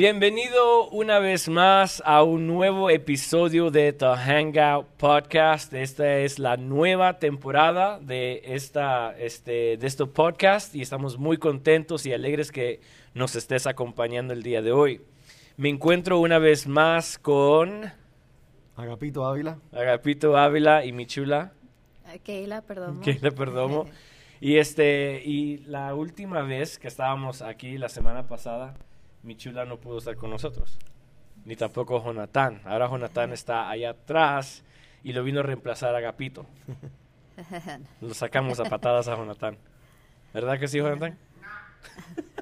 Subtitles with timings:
[0.00, 5.74] Bienvenido una vez más a un nuevo episodio de The Hangout Podcast.
[5.74, 12.06] Esta es la nueva temporada de esta este de este podcast y estamos muy contentos
[12.06, 12.80] y alegres que
[13.12, 15.02] nos estés acompañando el día de hoy.
[15.58, 17.92] Me encuentro una vez más con
[18.76, 19.58] Agapito Ávila.
[19.70, 21.52] Agapito Ávila y mi chula.
[22.24, 23.02] Keila, perdón.
[23.02, 23.84] Keila Perdomo.
[24.40, 28.74] y este y la última vez que estábamos aquí la semana pasada
[29.22, 30.78] mi chula no pudo estar con nosotros.
[31.44, 32.60] Ni tampoco Jonathan.
[32.64, 34.64] Ahora Jonathan está allá atrás
[35.02, 36.46] y lo vino a reemplazar a Gapito.
[38.02, 39.56] Lo sacamos a patadas a Jonathan.
[40.34, 41.16] ¿Verdad que sí, Jonathan?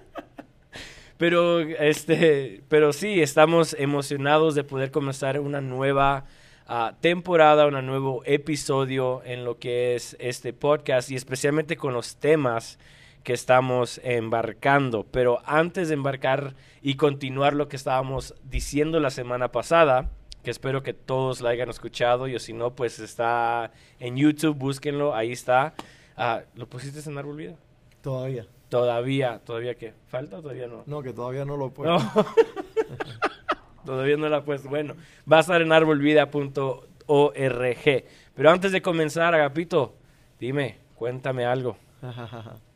[1.18, 6.24] pero este, pero sí, estamos emocionados de poder comenzar una nueva
[6.68, 12.16] uh, temporada, un nuevo episodio en lo que es este podcast y especialmente con los
[12.16, 12.78] temas
[13.22, 15.06] que estamos embarcando.
[15.10, 20.10] Pero antes de embarcar y continuar lo que estábamos diciendo la semana pasada,
[20.42, 24.56] que espero que todos la hayan escuchado, y o si no, pues está en YouTube,
[24.56, 25.74] búsquenlo, ahí está.
[26.16, 27.56] Ah, ¿Lo pusiste en árbol vida?
[28.02, 28.46] Todavía.
[28.68, 29.94] Todavía, todavía qué?
[30.08, 30.82] ¿Falta o todavía no?
[30.86, 31.98] No, que todavía no lo puedo.
[33.84, 34.68] todavía no la he puesto.
[34.68, 34.94] Bueno,
[35.30, 38.04] va a estar en arbolvida.org.
[38.34, 39.94] Pero antes de comenzar, Agapito,
[40.38, 41.76] dime, cuéntame algo.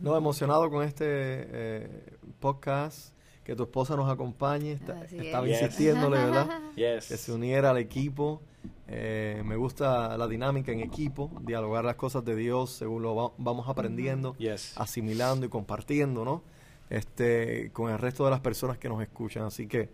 [0.00, 3.14] no, emocionado con este eh, podcast
[3.44, 4.78] que tu esposa nos acompañe.
[5.10, 6.60] estaba insistiéndole, ¿verdad?
[6.76, 8.42] Que se uniera al equipo.
[8.86, 13.68] Eh, me gusta la dinámica en equipo, dialogar las cosas de Dios según lo vamos
[13.68, 14.36] aprendiendo,
[14.76, 16.42] asimilando y compartiendo, ¿no?
[16.90, 19.44] Este, con el resto de las personas que nos escuchan.
[19.44, 19.90] Así que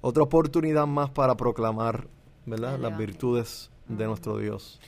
[0.00, 2.08] otra oportunidad más para proclamar,
[2.44, 2.78] ¿verdad?
[2.78, 4.80] Las virtudes de nuestro Dios.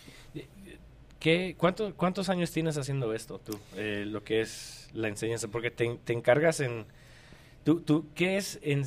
[1.22, 3.56] ¿Qué, cuánto, ¿Cuántos años tienes haciendo esto tú?
[3.76, 6.84] Eh, lo que es la enseñanza, porque te, te encargas en
[7.62, 8.84] ¿Tú, tú, ¿qué, es en,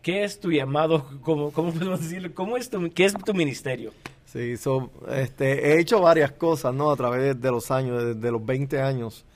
[0.00, 1.04] ¿Qué es tu llamado?
[1.22, 2.30] ¿Cómo, cómo podemos decirlo?
[2.34, 3.92] ¿Cómo es tu, ¿Qué es tu ministerio?
[4.24, 6.90] Sí, so, este, he hecho varias cosas, ¿no?
[6.90, 9.26] A través de los años, desde los 20 años,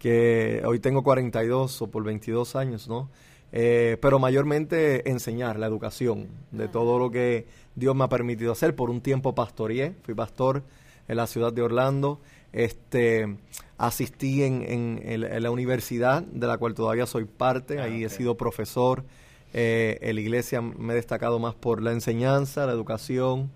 [0.00, 3.08] que hoy tengo 42 o por 22 años, ¿no?
[3.52, 7.46] Eh, pero mayormente enseñar la educación de todo lo que
[7.76, 8.74] Dios me ha permitido hacer.
[8.74, 10.64] Por un tiempo pastoreé, fui pastor
[11.08, 12.20] en la ciudad de Orlando.
[12.52, 13.36] Este,
[13.78, 14.62] asistí en,
[15.02, 19.04] en, la universidad, de la cual todavía soy parte, ah, ahí he sido profesor.
[19.52, 23.50] Eh, en la iglesia me he destacado más por la enseñanza, la educación.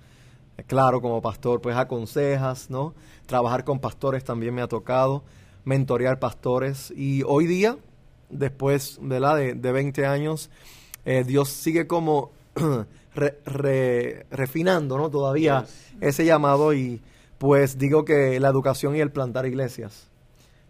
[0.59, 2.95] Eh, claro, como pastor, pues aconsejas, ¿no?
[3.27, 5.23] Trabajar con pastores también me ha tocado,
[5.65, 6.93] mentorear pastores.
[6.97, 7.77] Y hoy día,
[8.29, 9.37] después ¿verdad?
[9.37, 10.51] De, de 20 años,
[11.05, 12.31] eh, Dios sigue como
[13.15, 15.11] refinando, ¿no?
[15.11, 15.65] Todavía
[16.01, 17.01] ese llamado y
[17.41, 20.11] pues digo que la educación y el plantar iglesias.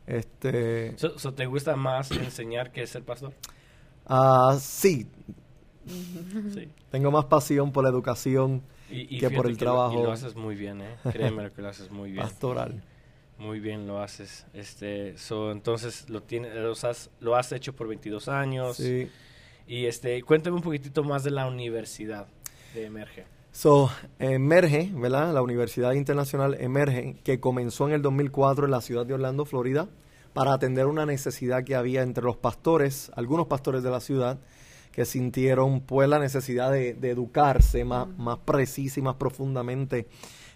[0.06, 0.94] Este,
[1.34, 3.32] ¿Te gusta más enseñar que ser pastor?
[4.06, 5.08] Ah, sí.
[6.92, 9.98] Tengo más pasión por la educación que por el trabajo.
[9.98, 10.94] y lo haces muy bien, ¿eh?
[11.10, 12.22] Créeme que lo haces muy bien.
[12.22, 12.84] Pastoral.
[13.36, 14.46] Muy bien lo haces.
[14.54, 18.76] Este, so, entonces lo tienes, lo has, lo has hecho por 22 años.
[18.76, 19.10] Sí.
[19.66, 22.28] Y este, cuéntame un poquitito más de la universidad
[22.74, 23.39] de Emerge.
[23.52, 23.90] So,
[24.20, 25.34] Emerge, ¿verdad?
[25.34, 29.88] La Universidad Internacional Emerge, que comenzó en el 2004 en la ciudad de Orlando, Florida,
[30.32, 34.38] para atender una necesidad que había entre los pastores, algunos pastores de la ciudad,
[34.92, 40.06] que sintieron pues la necesidad de, educarse más, más precisa y más profundamente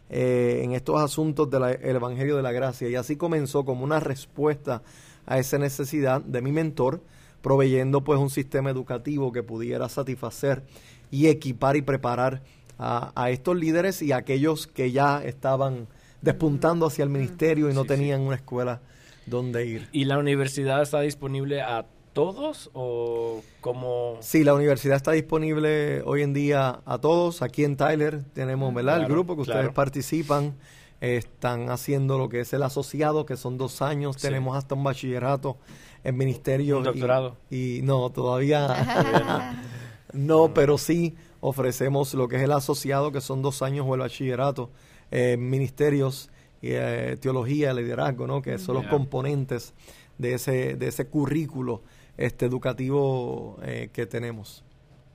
[0.09, 2.89] eh, en estos asuntos del Evangelio de la Gracia.
[2.89, 4.83] Y así comenzó como una respuesta
[5.27, 7.03] a esa necesidad de mi mentor,
[7.43, 10.63] proveyendo pues un sistema educativo que pudiera satisfacer
[11.11, 12.43] y equipar y preparar
[12.79, 15.87] a, estos líderes y a aquellos que ya estaban
[16.23, 18.81] despuntando hacia el ministerio y no tenían una escuela
[19.27, 19.89] donde ir.
[19.93, 24.19] ¿Y la universidad está disponible a todos o como...?
[24.21, 27.43] Sí, la universidad está disponible hoy en día a todos.
[27.43, 29.01] Aquí en Tyler tenemos, ¿verdad?
[29.01, 30.55] el grupo que ustedes participan.
[31.01, 34.17] están haciendo lo que es el asociado, que son dos años.
[34.17, 35.59] Tenemos hasta un bachillerato
[36.03, 36.79] en ministerio.
[36.79, 37.37] Un doctorado.
[37.51, 39.55] Y, no, todavía
[40.13, 41.15] no, pero sí
[41.45, 44.71] ofrecemos lo que es el asociado, que son dos años o el bachillerato,
[45.11, 46.31] eh, ministerios,
[46.63, 48.41] eh, teología, liderazgo, ¿no?
[48.41, 49.75] que son los componentes
[50.17, 51.83] de ese, de ese currículo
[52.17, 54.65] este, educativo eh, que tenemos.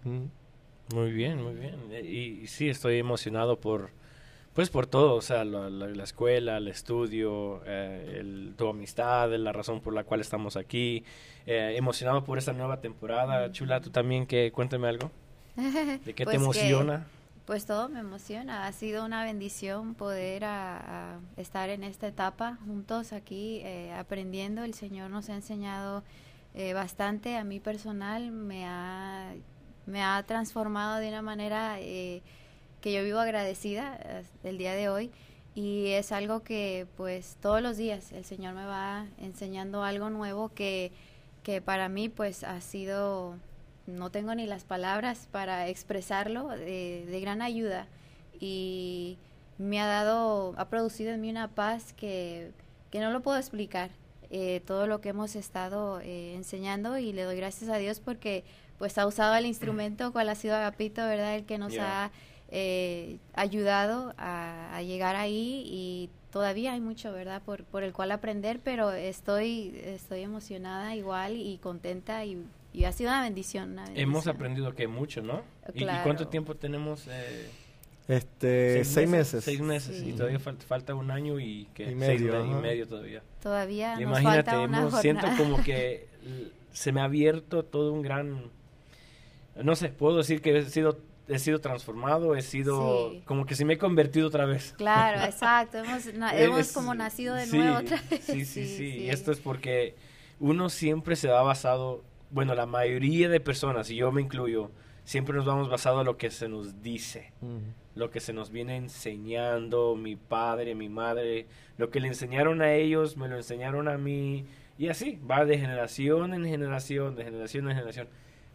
[0.04, 0.26] Mm.
[0.94, 1.76] Muy bien, muy bien.
[2.06, 3.90] Y, sí, estoy emocionado por,
[4.54, 9.94] pues por todo, o sea, la, escuela, el estudio, el, tu amistad, la razón por
[9.94, 11.04] la cual estamos aquí.
[11.46, 13.52] emocionado por esta nueva temporada.
[13.52, 15.12] Chula, tú también, que cuéntame algo.
[16.06, 17.07] ¿De qué te pues emociona?
[17.45, 18.67] pues todo me emociona.
[18.67, 20.45] Ha sido una bendición poder
[21.35, 24.63] estar en esta etapa juntos aquí eh, aprendiendo.
[24.63, 26.03] El Señor nos ha enseñado
[26.53, 27.38] eh, bastante.
[27.38, 29.33] A mí personal me ha
[29.88, 32.21] me ha transformado de una manera eh,
[32.79, 35.11] que yo vivo agradecida el día de hoy
[35.56, 40.50] y es algo que pues todos los días el Señor me va enseñando algo nuevo
[40.50, 40.91] que,
[41.44, 43.35] que para mí pues ha sido,
[43.95, 47.88] no tengo ni las palabras para expresarlo, de, gran ayuda
[48.39, 49.18] y
[49.57, 52.51] me ha dado, ha producido en mí una paz que,
[52.91, 53.91] que no lo puedo explicar.
[54.31, 58.44] Eh, todo lo que hemos estado eh, enseñando y le doy gracias a Dios porque
[58.77, 61.35] pues ha usado el instrumento cual ha sido Agapito, ¿verdad?
[61.35, 62.12] El que nos ha
[62.50, 67.42] eh, ayudado a, llegar ahí y todavía hay mucho, ¿verdad?
[67.42, 72.38] Por, por el cual aprender, pero estoy, estoy emocionada igual y contenta y,
[72.83, 75.42] ha sido una bendición, Hemos aprendido que mucho, ¿no?
[75.74, 77.07] ¿Y, cuánto tiempo tenemos?
[77.07, 77.50] Eh,
[78.07, 82.88] este, seis, meses, Seis meses, y todavía falta, un año y, que, medio, y medio
[82.88, 83.21] todavía.
[83.42, 86.07] Todavía nos Imagínate, falta una siento como que
[86.74, 88.50] se me ha abierto todo un gran...
[89.62, 90.98] No sé, puedo decir que he sido
[91.30, 94.74] he sido transformado, he sido como que se me he convertido otra vez.
[94.77, 98.24] Claro, exacto, hemos, hemos como nacido de nuevo otra vez.
[98.24, 99.95] Sí, sí, sí, y esto es porque
[100.39, 104.72] uno siempre se va basado, bueno, la mayoría de personas, y yo me incluyo,
[105.04, 107.31] siempre nos vamos basado a lo que se nos dice,
[107.96, 111.48] lo que se nos viene enseñando mi padre, mi madre,
[111.78, 114.46] lo que le enseñaron a ellos, me lo enseñaron a mí,
[114.78, 118.08] y así, va de generación en generación, de generación en generación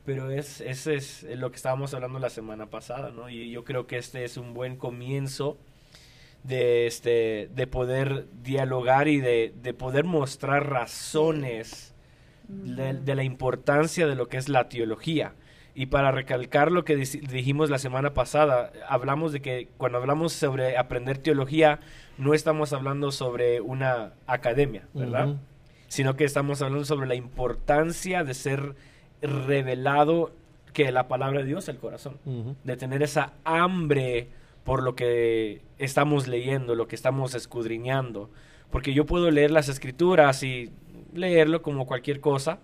[0.05, 3.31] pero es, ese es lo que estábamos hablando la semana pasada, ¿no?
[3.31, 5.57] Y yo creo que este es un buen comienzo
[6.43, 11.94] de, este, de poder dialogar y de, de poder mostrar razones
[12.49, 15.35] de, la importancia de lo que es la teología.
[15.75, 20.77] Y para recalcar lo que dijimos la semana pasada, hablamos de que cuando hablamos sobre
[20.77, 21.81] aprender teología,
[22.17, 25.37] no estamos hablando sobre una academia, ¿verdad?
[25.89, 28.77] Sino que estamos hablando sobre la importancia de ser
[29.21, 30.33] revelado
[30.73, 32.19] que la palabra de Dios el corazón,
[32.63, 34.29] de tener esa hambre
[34.65, 38.31] por lo que estamos leyendo, lo que estamos escudriñando,
[38.71, 40.71] porque yo puedo leer las escrituras y
[41.15, 42.59] leerlo como cualquier cosa,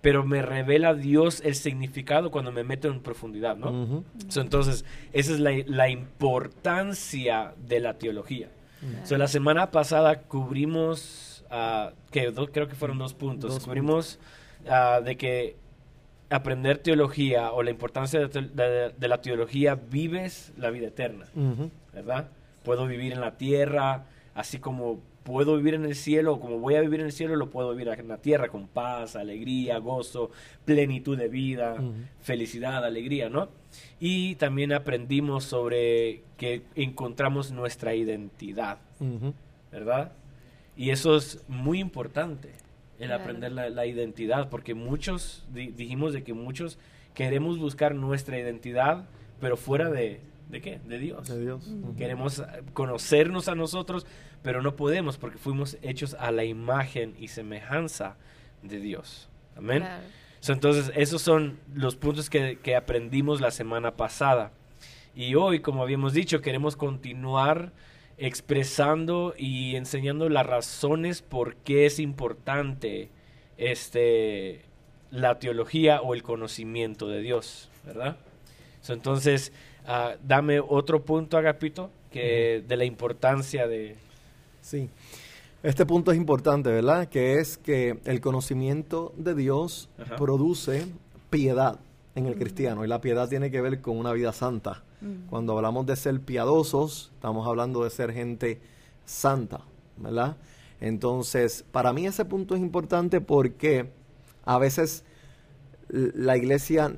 [0.00, 4.04] pero me revela Dios el significado cuando me meto en profundidad, ¿no?
[4.36, 8.48] entonces, esa es la, importancia de la teología.
[9.08, 14.18] la semana pasada cubrimos, uh, que creo que fueron dos puntos, cubrimos
[14.68, 15.56] ah, de que
[16.28, 21.26] aprender teología o la importancia de, la teología, vives la vida eterna,
[21.94, 22.28] ¿verdad?
[22.62, 24.04] Puedo vivir en la tierra,
[24.34, 27.50] así como puedo vivir en el cielo, como voy a vivir en el cielo, lo
[27.50, 30.30] puedo vivir en la tierra con paz, alegría, gozo,
[30.64, 31.76] plenitud de vida,
[32.20, 33.48] felicidad, alegría, ¿no?
[33.98, 38.78] Y también aprendimos sobre que encontramos nuestra identidad,
[39.72, 40.12] ¿verdad?
[40.76, 42.50] Y eso es muy importante
[42.98, 46.78] el aprender la, identidad, porque muchos, dijimos de que muchos
[47.14, 49.06] queremos buscar nuestra identidad,
[49.40, 50.80] pero fuera de, ¿de qué?
[50.84, 51.28] De Dios.
[51.28, 51.70] De Dios.
[51.96, 54.06] Queremos eh, conocernos a nosotros,
[54.42, 58.16] pero no podemos porque fuimos hechos a la imagen y semejanza
[58.62, 59.28] de Dios.
[59.56, 59.84] Amén.
[60.46, 64.52] entonces, esos son los puntos que, que aprendimos la semana pasada.
[65.14, 67.72] Y hoy, como habíamos dicho, queremos continuar
[68.18, 73.10] expresando y enseñando las razones por qué es importante
[73.56, 74.64] este
[75.10, 78.16] la teología o el conocimiento de Dios, ¿verdad?
[78.88, 79.52] entonces,
[79.86, 83.96] ah, dame otro punto, Agapito, que de la importancia de...
[84.60, 84.88] Sí,
[85.62, 87.08] este punto es importante, ¿verdad?
[87.08, 89.88] Que es que el conocimiento de Dios
[90.18, 90.86] produce
[91.30, 91.78] piedad
[92.14, 94.82] en el cristiano y la piedad tiene que ver con una vida santa.
[95.28, 98.60] Cuando hablamos de ser piadosos, estamos hablando de ser gente
[99.04, 99.60] santa,
[99.98, 100.36] ¿verdad?
[100.80, 103.90] Entonces, para mí ese punto es importante porque
[104.44, 105.04] a veces
[105.88, 106.96] la iglesia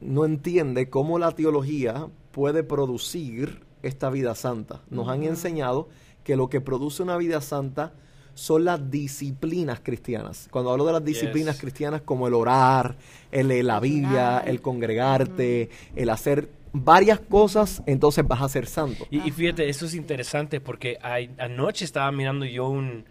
[0.00, 4.82] no entiende cómo la teología puede producir esta vida santa.
[4.90, 5.88] Nos han enseñado
[6.24, 7.92] que lo que produce una vida santa
[8.34, 10.48] son las disciplinas cristianas.
[10.50, 12.96] Cuando hablo de las disciplinas cristianas como el orar,
[13.32, 19.06] el leer la Biblia, el congregarte, el hacer varias cosas, entonces vas a ser santo.
[19.10, 20.98] Y, fíjate, eso es interesante porque
[21.38, 23.06] anoche estaba mirando yo un,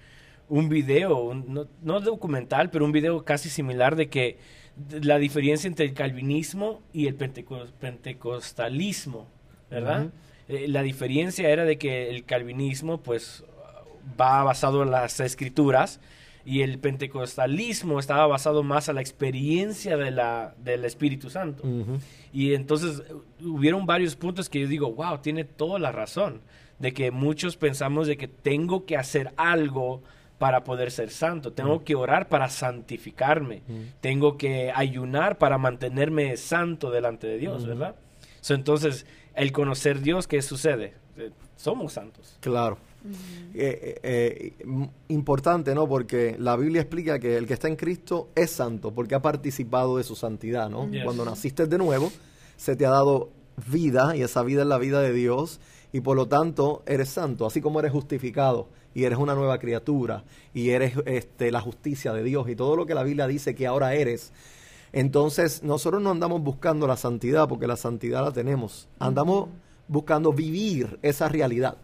[0.48, 4.38] un video, no, no, documental, pero un video casi similar de que
[5.02, 9.28] la diferencia entre el calvinismo y el pentecostalismo,
[9.70, 10.10] ¿verdad?
[10.48, 13.44] Eh, la diferencia era de que el calvinismo pues
[14.20, 16.00] va basado en las escrituras
[16.46, 21.64] y el pentecostalismo estaba basado más a la experiencia de la, del Espíritu Santo.
[22.32, 23.02] Y entonces
[23.42, 26.42] hubieron varios puntos que yo digo, wow, tiene toda la razón,
[26.78, 30.04] de que muchos pensamos de que tengo que hacer algo
[30.38, 31.54] para poder ser santo.
[31.54, 33.62] Tengo que orar para santificarme.
[34.02, 37.96] Tengo que ayunar para mantenerme santo delante de Dios, ¿verdad?
[38.48, 40.94] entonces, el conocer Dios, ¿qué sucede?
[41.18, 42.38] Eh, somos santos.
[42.42, 42.78] Claro.
[43.56, 44.54] Eh, eh,
[45.08, 45.88] importante, ¿no?
[45.88, 49.98] Porque la Biblia explica que el que está en Cristo es santo, porque ha participado
[49.98, 50.88] de su santidad, ¿no?
[51.04, 52.12] Cuando naciste de nuevo,
[52.58, 53.32] se te ha dado
[53.72, 55.60] vida, y esa vida es la vida de Dios,
[55.92, 60.24] y por lo tanto eres santo, así como eres justificado y eres una nueva criatura
[60.54, 63.68] y eres este, la justicia de Dios y todo lo que la Biblia dice que
[63.68, 64.32] ahora eres.
[64.94, 68.88] Entonces nosotros no andamos buscando la santidad porque la santidad la tenemos.
[68.98, 69.50] Andamos
[69.88, 71.78] buscando vivir esa realidad.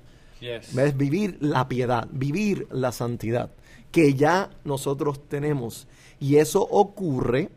[0.73, 0.97] ¿Ves?
[0.97, 3.51] Vivir la piedad, vivir la santidad
[3.91, 5.87] que ya nosotros tenemos.
[6.19, 7.49] Y eso ocurre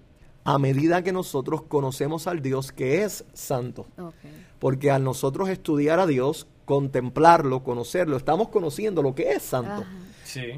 [0.42, 3.87] a medida que nosotros conocemos al Dios que es santo.
[4.58, 9.85] Porque al nosotros estudiar a Dios, contemplarlo, conocerlo, estamos conociendo lo que es santo.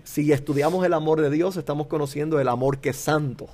[0.04, 3.48] Si estudiamos el amor de Dios, estamos conociendo el amor que es santo.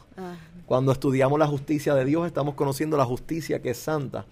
[0.66, 4.26] Cuando estudiamos la justicia de Dios, estamos conociendo la justicia que es santa.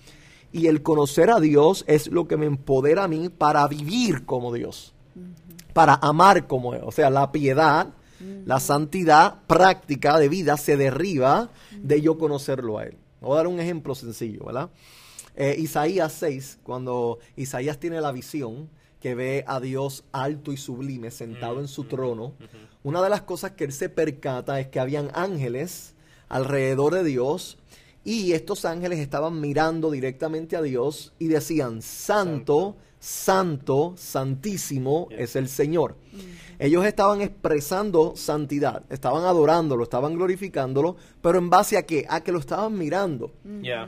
[0.53, 4.53] Y el conocer a Dios es lo que me empodera a mí para vivir como
[4.53, 4.95] Dios,
[5.73, 6.83] para amar como Él.
[6.85, 7.89] O sea, la piedad,
[8.45, 12.97] la santidad práctica de vida se derriba de yo conocerlo a Él.
[13.21, 14.71] Voy a dar un ejemplo sencillo, ¿verdad?
[15.43, 18.69] Eh, Isaías 6, cuando Isaías tiene la visión
[19.01, 22.35] que ve a Dios alto y sublime sentado en su trono,
[22.83, 25.95] una de las cosas que él se percata es que habían ángeles
[26.29, 27.57] alrededor de Dios
[28.05, 35.49] y estos ángeles estaban mirando directamente a Dios y decían, Santo, Santo, Santísimo es el
[35.49, 35.97] Señor.
[36.63, 42.05] Ellos estaban expresando santidad, estaban adorándolo, estaban glorificándolo, pero en base a qué?
[42.07, 43.33] A que lo estaban mirando.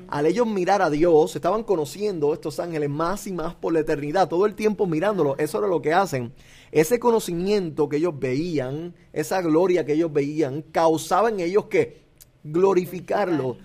[0.08, 4.26] Al ellos mirar a Dios, estaban conociendo estos ángeles más y más por la eternidad,
[4.26, 6.32] todo el tiempo mirándolo, eso era lo que hacen.
[6.70, 12.00] Ese conocimiento que ellos veían, esa gloria que ellos veían, causaba en ellos que
[12.42, 13.58] glorificarlo,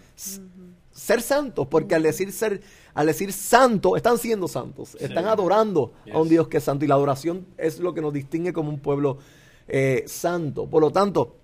[0.92, 2.60] ser santos, porque al decir ser
[2.98, 6.88] al decir santo, están siendo santos, están adorando a un Dios que es santo y
[6.88, 9.20] la adoración es lo que nos distingue como un pueblo
[9.68, 10.66] eh, santo.
[10.66, 11.36] Por lo tanto,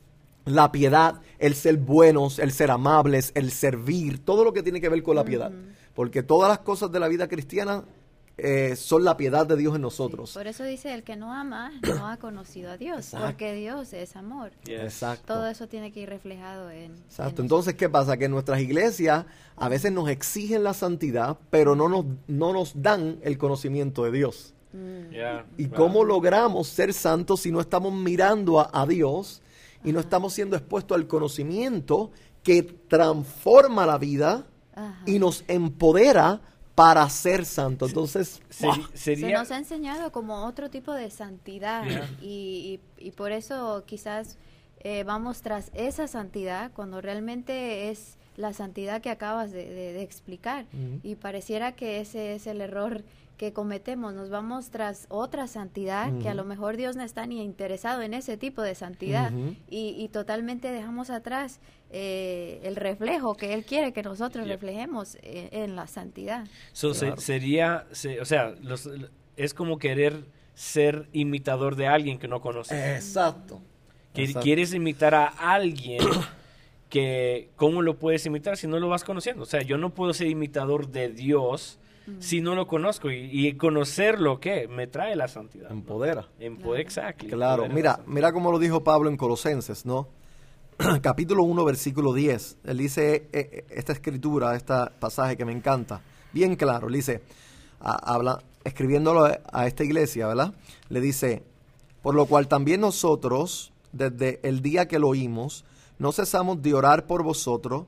[0.46, 4.90] la piedad, el ser buenos, el ser amables, el servir, todo lo que tiene que
[4.90, 5.52] ver con la piedad.
[5.94, 7.84] Porque todas las cosas de la vida cristiana
[8.38, 10.34] eh, son la piedad de Dios en nosotros.
[10.34, 14.16] por eso dice, el que no ama no ha conocido a Dios, porque Dios es
[14.16, 14.52] amor.
[14.68, 15.34] Exacto.
[15.34, 16.94] Todo eso tiene que ir reflejado en...
[16.96, 17.44] Exacto.
[17.44, 18.18] Entonces, ¿qué pasa?
[18.18, 19.26] Que nuestras iglesias
[19.56, 24.12] a veces nos exigen la santidad, pero no nos, no nos dan el conocimiento de
[24.12, 24.54] Dios.
[24.74, 25.14] Mm.
[25.58, 29.44] ¿Y cómo logramos ser santos si no estamos mirando a, Dios
[29.84, 32.10] y no estamos siendo expuestos al conocimiento
[32.42, 34.48] que transforma la vida
[35.06, 36.42] y nos empodera
[36.76, 37.86] para ser santo.
[37.86, 41.86] Entonces, se nos ha enseñado como otro tipo de santidad
[42.22, 42.80] y,
[43.16, 44.38] por eso quizás
[44.80, 50.66] eh, vamos tras esa santidad cuando realmente es la santidad que acabas de, explicar.
[51.04, 53.04] Y pareciera que ese es el error
[53.38, 57.42] que cometemos, nos vamos tras otra santidad que a lo mejor Dios no está ni
[57.42, 59.32] interesado en ese tipo de santidad
[59.70, 61.60] y, totalmente dejamos atrás
[61.90, 66.48] eh, el reflejo que Él quiere que nosotros reflejemos eh, en la santidad.
[67.18, 67.88] sería,
[68.22, 68.54] o sea,
[69.36, 73.04] es como querer ser imitador de alguien que no conoces.
[73.04, 73.62] Exacto.
[74.14, 76.02] Quieres imitar a alguien
[76.90, 79.42] que, ¿cómo lo puedes imitar si no lo vas conociendo?
[79.42, 81.80] O sea, yo no puedo ser imitador de Dios
[82.20, 83.10] si no lo conozco.
[83.12, 84.68] Y, conocerlo ¿qué?
[84.68, 86.82] me trae la santidad empodera empodera.
[86.82, 87.68] Exacto claro.
[87.70, 90.08] mira mira como lo dijo Pablo en Colosenses no
[91.02, 96.02] capítulo 1 versículo 10 él dice eh, eh, esta escritura este pasaje que me encanta
[96.34, 97.22] bien claro él dice
[97.80, 100.54] habla escribiéndolo a esta iglesia verdad
[100.90, 101.44] le dice
[102.02, 105.64] por lo cual también nosotros desde el día que lo oímos
[106.00, 107.86] no cesamos de orar por vosotros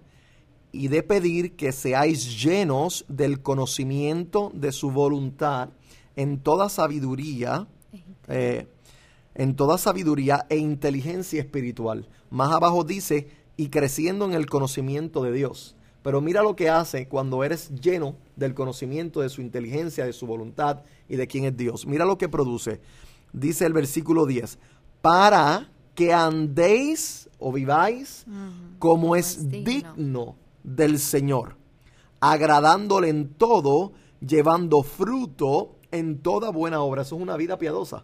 [0.76, 5.70] y de pedir que seáis llenos del conocimiento de su voluntad
[6.18, 7.68] en toda sabiduría,
[8.28, 8.68] eh,
[9.36, 12.08] en toda sabiduría e inteligencia espiritual.
[12.30, 15.76] Más abajo dice, y creciendo en el conocimiento de Dios.
[16.04, 20.28] Pero mira lo que hace cuando eres lleno del conocimiento de su inteligencia, de su
[20.28, 21.88] voluntad y de quién es Dios.
[21.88, 22.82] Mira lo que produce.
[23.32, 24.60] Dice el versículo 10,
[25.02, 28.26] para que andéis o viváis
[28.78, 31.58] como, es digno del Señor,
[32.20, 37.04] agradándole en todo, llevando fruto en toda buena obra.
[37.04, 38.04] Eso es una vida piadosa.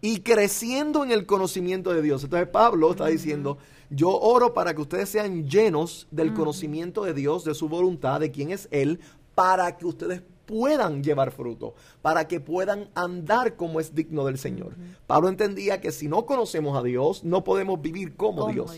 [0.00, 2.24] Y creciendo en el conocimiento de Dios.
[2.24, 3.58] Entonces Pablo está diciendo,
[3.90, 8.32] yo oro para que ustedes sean llenos del conocimiento de Dios, de su voluntad, de
[8.32, 8.98] quién es Él,
[9.34, 14.74] para que ustedes puedan llevar fruto, para que puedan andar como es digno del Señor.
[15.06, 18.76] Pablo entendía que si no conocemos a Dios, no podemos vivir como, Dios.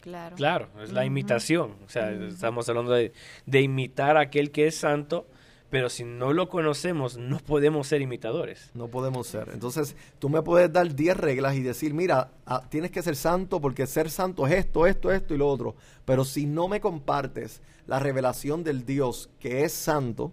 [0.00, 0.36] Claro.
[0.36, 1.74] claro, es la imitación.
[1.84, 3.12] O sea, estamos hablando de,
[3.46, 5.26] de imitar a aquel que es santo
[5.70, 8.70] pero si no lo conocemos, no podemos ser imitadores.
[8.72, 9.50] No podemos ser.
[9.52, 13.60] Entonces, tú me puedes dar 10 reglas y decir, mira, ah, tienes que ser santo
[13.60, 15.76] porque ser santo es esto, esto, esto y lo otro.
[16.06, 20.32] Pero si no me compartes la revelación del Dios que es santo,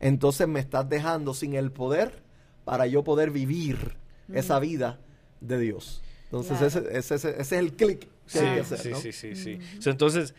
[0.00, 2.24] entonces me estás dejando sin el poder
[2.64, 3.96] para yo poder vivir
[4.32, 4.98] esa vida
[5.40, 6.02] de Dios.
[6.24, 8.78] Entonces, ese, ese, es el clic que hay que hacer.
[8.96, 9.88] Sí, sí, sí, sí.
[9.90, 10.34] entonces,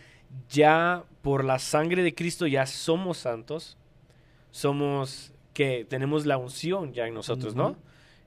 [0.50, 3.78] ya por la sangre de Cristo ya somos santos
[4.52, 7.76] somos que tenemos la unción ya en nosotros, ¿no?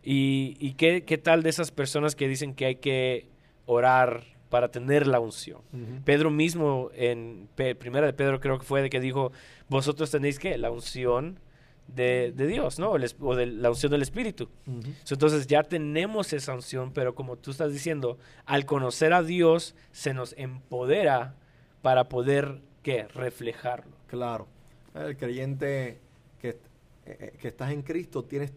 [0.02, 3.26] ¿Y, y qué, qué, tal de esas personas que dicen que hay que
[3.66, 5.60] orar para tener la unción?
[6.04, 9.32] Pedro mismo, en Primera de Pedro creo que fue de que dijo,
[9.68, 11.40] vosotros tenéis que la unción
[11.94, 12.92] de, de Dios, ¿no?
[12.92, 14.48] O, de la unción del Espíritu.
[15.08, 20.14] Entonces ya tenemos esa unción, pero como tú estás diciendo, al conocer a Dios se
[20.14, 21.34] nos empodera
[21.82, 23.08] para poder, ¿qué?
[23.08, 23.96] Reflejarlo.
[24.06, 24.48] Claro.
[24.94, 26.00] El creyente
[26.42, 26.58] eh,
[27.18, 28.52] eh, que estás en Cristo, tienes,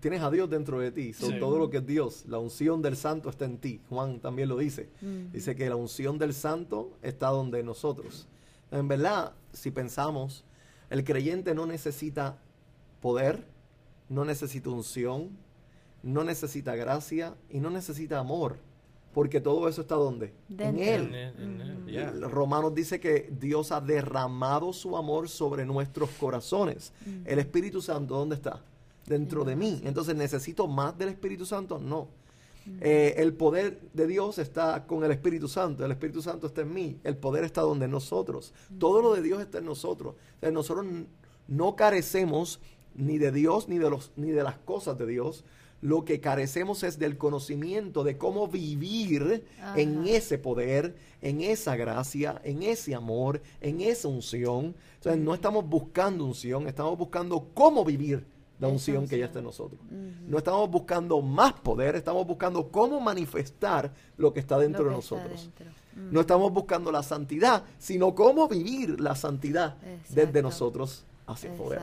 [0.00, 1.12] tienes a Dios dentro de ti.
[1.40, 2.24] Todo lo que es Dios.
[2.26, 3.80] La unción del santo está en ti.
[3.88, 4.88] Juan también lo dice.
[5.32, 8.28] Dice que la unción del santo está donde nosotros.
[8.70, 10.44] En verdad, si pensamos,
[10.90, 12.38] el creyente no necesita
[13.00, 13.46] poder,
[14.08, 15.30] no necesita unción,
[16.02, 18.56] no necesita gracia y no necesita amor.
[19.12, 20.32] Porque todo eso está donde?
[20.58, 22.20] En Él.
[22.30, 26.92] Romanos dice que Dios ha derramado su amor sobre nuestros corazones.
[27.24, 28.62] El Espíritu Santo, ¿dónde está?
[29.06, 29.80] Dentro de mí.
[29.84, 31.78] Entonces, ¿necesito más del Espíritu Santo?
[31.78, 32.08] No.
[32.80, 36.74] Eh, el poder de Dios está con el Espíritu Santo, el Espíritu Santo está en
[36.74, 40.16] mí, el poder está donde nosotros, todo lo de Dios está en nosotros.
[40.42, 40.86] nosotros
[41.46, 42.60] no carecemos
[42.98, 45.44] ni de Dios ni de, los, ni de las cosas de Dios,
[45.80, 49.44] lo que carecemos es del conocimiento de cómo vivir
[49.76, 54.74] en ese poder, en esa gracia, en ese amor, en esa unción.
[54.96, 58.26] Entonces no estamos buscando unción, estamos buscando cómo vivir
[58.58, 59.80] la unción, que ya está en nosotros.
[60.26, 65.48] No estamos buscando más poder, estamos buscando cómo manifestar lo que está dentro de nosotros.
[65.94, 69.76] No estamos buscando la santidad, sino cómo vivir la santidad
[70.08, 71.80] desde nosotros hacia poder.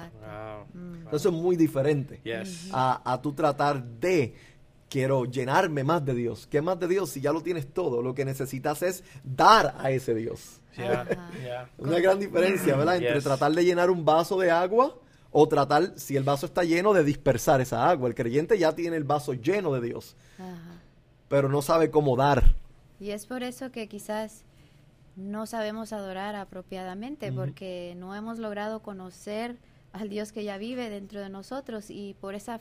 [1.12, 2.22] Eso es muy diferente
[2.72, 4.36] a, a tú tratar de
[4.90, 6.48] quiero llenarme más de Dios.
[6.48, 7.10] ¿Qué más de Dios?
[7.10, 10.62] Si ya lo tienes todo, lo que necesitas es dar a ese Dios.
[11.78, 12.98] Una gran diferencia, ¿verdad?
[12.98, 14.96] Entre tratar de llenar un vaso de agua
[15.32, 18.08] o tratar, si el vaso está lleno, de dispersar esa agua.
[18.08, 20.16] El creyente ya tiene el vaso lleno de Dios,
[21.28, 22.56] pero no sabe cómo dar.
[23.00, 24.46] Y es por eso que quizás
[25.16, 29.58] no sabemos adorar apropiadamente porque no hemos logrado conocer
[29.94, 32.60] al Dios que ya vive dentro de nosotros y por esa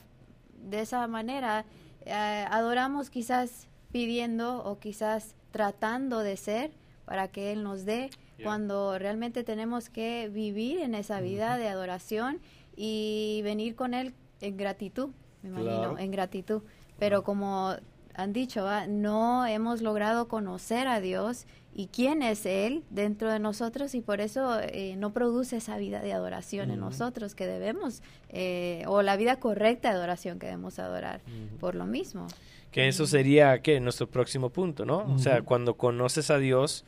[0.64, 1.64] de esa manera
[2.06, 6.72] eh, adoramos quizás pidiendo o quizás tratando de ser
[7.04, 8.10] para que él nos dé
[8.42, 12.40] cuando realmente tenemos que vivir en esa vida de adoración
[12.76, 15.10] y venir con él en gratitud,
[15.42, 16.62] me imagino, en gratitud.
[16.98, 17.76] Pero como
[18.14, 23.94] han dicho, no hemos logrado conocer a Dios y quién es Él dentro de nosotros
[23.94, 28.84] y por eso eh, no produce esa vida de adoración en nosotros que debemos, eh,
[28.86, 31.20] o la vida correcta de adoración que debemos adorar
[31.58, 32.28] por lo mismo.
[32.70, 35.12] Que eso sería que nuestro próximo punto, ¿no?
[35.12, 36.84] O sea, cuando conoces a Dios,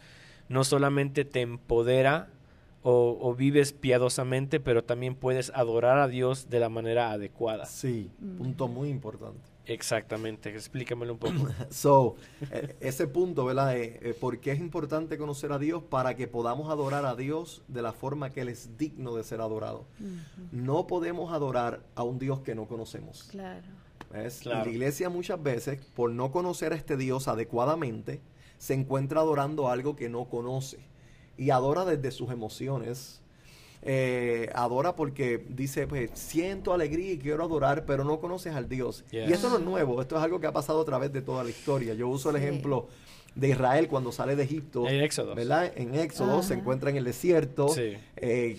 [0.49, 2.29] no solamente te empodera
[2.83, 7.67] o, o, vives piadosamente, pero también puedes adorar a Dios de la manera adecuada.
[7.67, 9.56] Sí, punto muy importante.
[9.67, 11.49] Exactamente, explícamelo un poco.
[11.71, 12.17] so,
[12.51, 13.77] eh, ese punto, ¿verdad?
[13.77, 15.83] Eh, eh, ¿Por qué es importante conocer a Dios?
[15.83, 19.41] Para que podamos adorar a Dios de la forma que Él es digno de ser
[19.41, 19.87] adorado.
[20.53, 23.25] No podemos adorar a un Dios que no conocemos.
[23.25, 23.67] Claro.
[24.45, 28.23] La iglesia muchas veces, por no conocer a este Dios adecuadamente,
[28.57, 30.79] se encuentra adorando algo que no conoce.
[31.37, 33.21] Y adora desde sus emociones,
[33.89, 39.05] eh, adora porque dice, pues siento alegría y quiero adorar, pero no conoces al Dios.
[39.13, 41.45] Y eso no es nuevo, esto es algo que ha pasado a través de toda
[41.45, 41.95] la historia.
[41.95, 42.89] Yo uso el ejemplo
[43.37, 44.89] de Israel cuando sale de Egipto.
[44.89, 45.37] En Éxodo.
[45.37, 45.71] ¿Verdad?
[45.77, 47.73] En Éxodo se encuentra en el desierto.
[48.17, 48.59] Eh,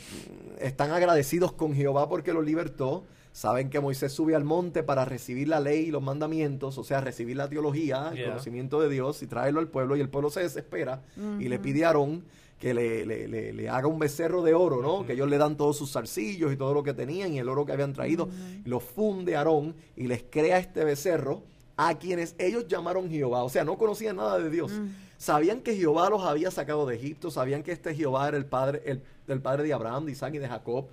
[0.61, 3.03] están agradecidos con Jehová porque lo libertó.
[3.33, 7.01] Saben que Moisés sube al monte para recibir la ley y los mandamientos, o sea,
[7.01, 9.95] recibir la teología, el conocimiento de Dios y traerlo al pueblo.
[9.95, 11.01] Y el pueblo se desespera
[11.39, 12.23] y le pide a Aarón
[12.59, 15.05] que le, le, le, haga un becerro de oro, ¿no?
[15.05, 17.65] Que ellos le dan todos sus zarcillos y todo lo que tenían y el oro
[17.65, 18.29] que habían traído,
[18.65, 21.43] lo funde Aarón y les crea este becerro
[21.75, 23.43] a quienes ellos llamaron Jehová.
[23.43, 24.71] O sea, no conocían nada de Dios.
[25.17, 28.81] Sabían que Jehová los había sacado de Egipto, sabían que este Jehová era el padre,
[29.27, 30.87] el, padre de Abraham, de Isaac y de Jacob,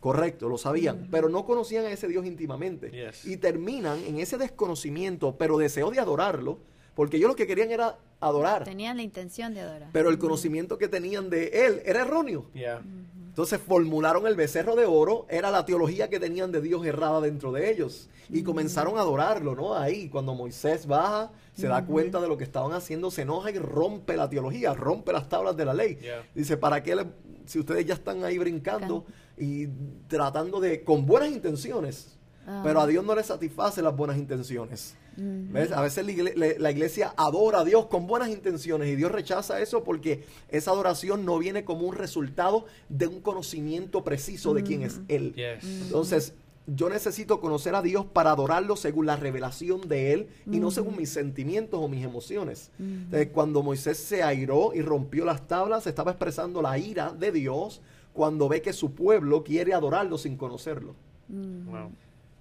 [0.00, 2.92] Correcto, lo sabían, pero no conocían a ese Dios íntimamente.
[2.92, 3.24] Yes.
[3.24, 6.60] Y terminan en ese desconocimiento, pero deseo de adorarlo,
[6.94, 9.88] porque ellos lo que querían era adorar, Tenían la intención de adorar.
[9.92, 12.46] pero el conocimiento que tenían de él era erróneo.
[12.54, 12.82] Yeah.
[13.28, 17.52] Entonces formularon el becerro de oro, era la teología que tenían de Dios errada dentro
[17.52, 18.08] de ellos.
[18.30, 19.74] Y comenzaron a adorarlo, ¿no?
[19.74, 23.58] Ahí, cuando Moisés baja, se da cuenta de lo que estaban haciendo, se enoja y
[23.58, 25.96] rompe la teología, rompe las tablas de la ley.
[26.02, 26.26] Yeah.
[26.34, 27.06] Dice, ¿para qué le-
[27.46, 29.06] si ustedes ya están ahí brincando
[29.38, 29.68] y
[30.08, 32.17] tratando de, con buenas intenciones,
[32.50, 32.62] Ah.
[32.64, 34.96] pero a Dios no le satisface las buenas intenciones?
[35.16, 35.70] ¿Ves?
[35.72, 39.10] A veces la igle- le- la iglesia adora a Dios con buenas intenciones y Dios
[39.12, 44.62] rechaza eso porque esa adoración no viene como un resultado de un conocimiento preciso de
[44.62, 45.34] quién es Él.
[45.34, 45.64] Yes.
[45.82, 46.34] Entonces,
[46.68, 50.96] yo necesito conocer a Dios para adorarlo según la revelación de Él y no según
[50.96, 52.70] mis sentimientos o mis emociones.
[52.78, 57.80] Entonces, cuando Moisés se airó y rompió las tablas, estaba expresando la ira de Dios
[58.12, 60.94] cuando ve que su pueblo quiere adorarlo sin conocerlo.
[61.28, 61.90] Wow.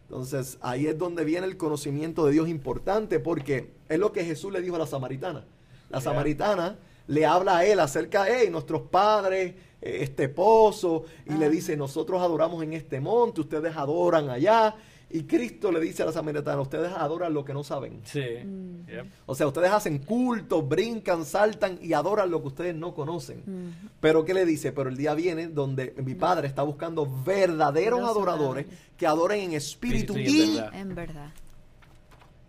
[0.09, 4.53] Entonces, ahí es donde viene el conocimiento de Dios importante, porque es lo que Jesús
[4.53, 5.45] le dijo a la samaritana.
[5.89, 6.01] La Yeah.
[6.01, 11.49] samaritana le habla a él acerca de hey, nuestros padres, eh, este pozo, y le
[11.49, 14.75] dice, nosotros adoramos en este monte, ustedes adoran allá.
[15.09, 18.01] Y Cristo le dice a la samaritana, ustedes adoran lo que no saben.
[18.03, 18.19] Sí.
[18.19, 19.05] Yep.
[19.25, 23.73] O sea, ustedes hacen cultos, brincan, saltan y adoran lo que ustedes no conocen.
[24.01, 24.73] Pero ¿qué le dice?
[24.73, 28.65] Pero el día viene donde mi padre está buscando verdaderos adoradores
[28.97, 30.75] que adoren en espíritu Espíritu y en verdad.
[30.81, 31.29] En verdad.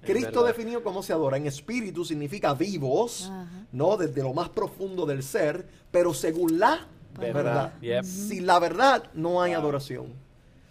[0.03, 1.37] En Cristo definió cómo se adora.
[1.37, 3.47] En espíritu significa vivos, Ajá.
[3.73, 3.97] ¿no?
[3.97, 6.87] Desde lo más profundo del ser, pero según la
[7.19, 7.35] Verdad.
[7.35, 7.73] verdad.
[7.83, 8.05] Yep.
[8.05, 9.61] Sin la verdad no hay Wow.
[9.61, 10.28] adoración.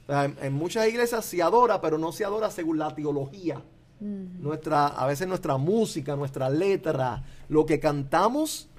[0.08, 3.62] En, en muchas iglesias se adora, pero no se adora según la teología.
[4.00, 8.70] Nuestra, a veces nuestra música, nuestra letra, lo que cantamos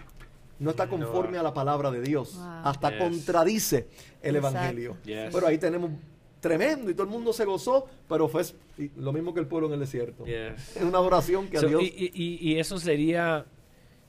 [0.61, 0.93] no está No.
[0.93, 2.37] conforme a la palabra de Dios.
[2.37, 2.45] Wow.
[2.65, 2.99] Hasta Yes.
[3.01, 3.89] contradice
[4.23, 4.57] el Exacto.
[4.59, 4.97] evangelio.
[5.05, 5.31] Yes.
[5.33, 5.91] Pero ahí tenemos
[6.41, 8.45] tremendo y todo el mundo se gozó, pero fue
[8.97, 10.25] lo mismo que el pueblo en el desierto.
[10.25, 10.77] Yes.
[10.77, 13.45] Es una adoración que a Dios y, y- y- y eso sería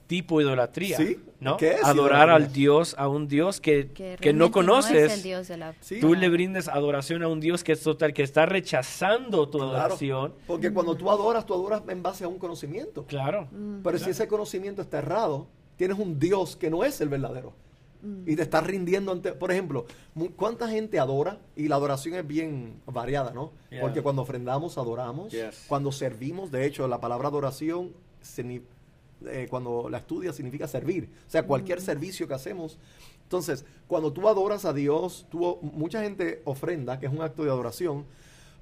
[0.09, 1.19] tipo idolatría, Sí.
[1.39, 1.55] ¿no?
[1.57, 2.47] ¿Qué es Adorar idolatría?
[2.47, 5.11] al Dios, a un Dios que, Que, que no conoces.
[5.11, 5.75] es el Dios de la...
[5.81, 5.99] Sí.
[5.99, 9.75] Tú le brindes adoración a un Dios que es total, que está rechazando tu Claro,
[9.77, 10.33] adoración.
[10.47, 13.05] porque cuando tú adoras, tú adoras en base a un conocimiento.
[13.05, 13.47] Claro.
[13.83, 15.45] Pero si ese conocimiento está errado,
[15.77, 17.53] tienes un Dios que no es el verdadero.
[18.25, 19.85] Y te estás rindiendo ante, por ejemplo,
[20.37, 21.37] ¿cuánta gente adora?
[21.55, 23.51] Y la adoración es bien variada, ¿no?
[23.69, 23.81] Yeah.
[23.81, 25.31] Porque cuando ofrendamos, adoramos.
[25.33, 25.65] Yes.
[25.67, 27.91] Cuando servimos, de hecho, la palabra adoración,
[28.23, 28.63] signi-
[29.25, 31.09] eh, cuando la estudias, significa servir.
[31.27, 32.77] O sea, cualquier servicio que hacemos.
[33.23, 37.49] Entonces, cuando tú adoras a Dios, tú, mucha gente ofrenda, que es un acto de
[37.51, 38.05] adoración,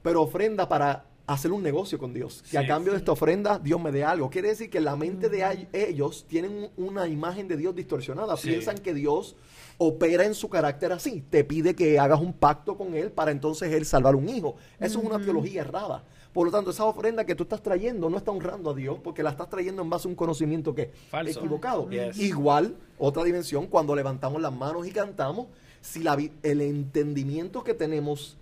[0.02, 2.43] pero ofrenda para hacer un negocio con Dios.
[2.50, 2.67] Que a Sí.
[2.67, 4.30] cambio de esta ofrenda, Dios me dé algo.
[4.30, 8.38] Quiere decir que la mente de ay- ellos tienen un- una imagen de Dios distorsionada.
[8.38, 8.48] Sí.
[8.50, 9.36] Piensan que Dios
[9.78, 11.24] opera en su carácter así.
[11.30, 14.56] Te pide que hagas un pacto con Él para entonces Él salvar un hijo.
[14.80, 16.04] Eso es una teología errada.
[16.34, 19.24] Por lo tanto, esa ofrenda que tú estás trayendo no está honrando a Dios porque
[19.24, 21.40] la estás trayendo en base a un conocimiento que Falso.
[21.40, 21.90] equivocado.
[21.90, 22.20] Yes.
[22.20, 25.48] Igual, otra dimensión, cuando levantamos las manos y cantamos,
[25.82, 28.38] si la el entendimiento que tenemos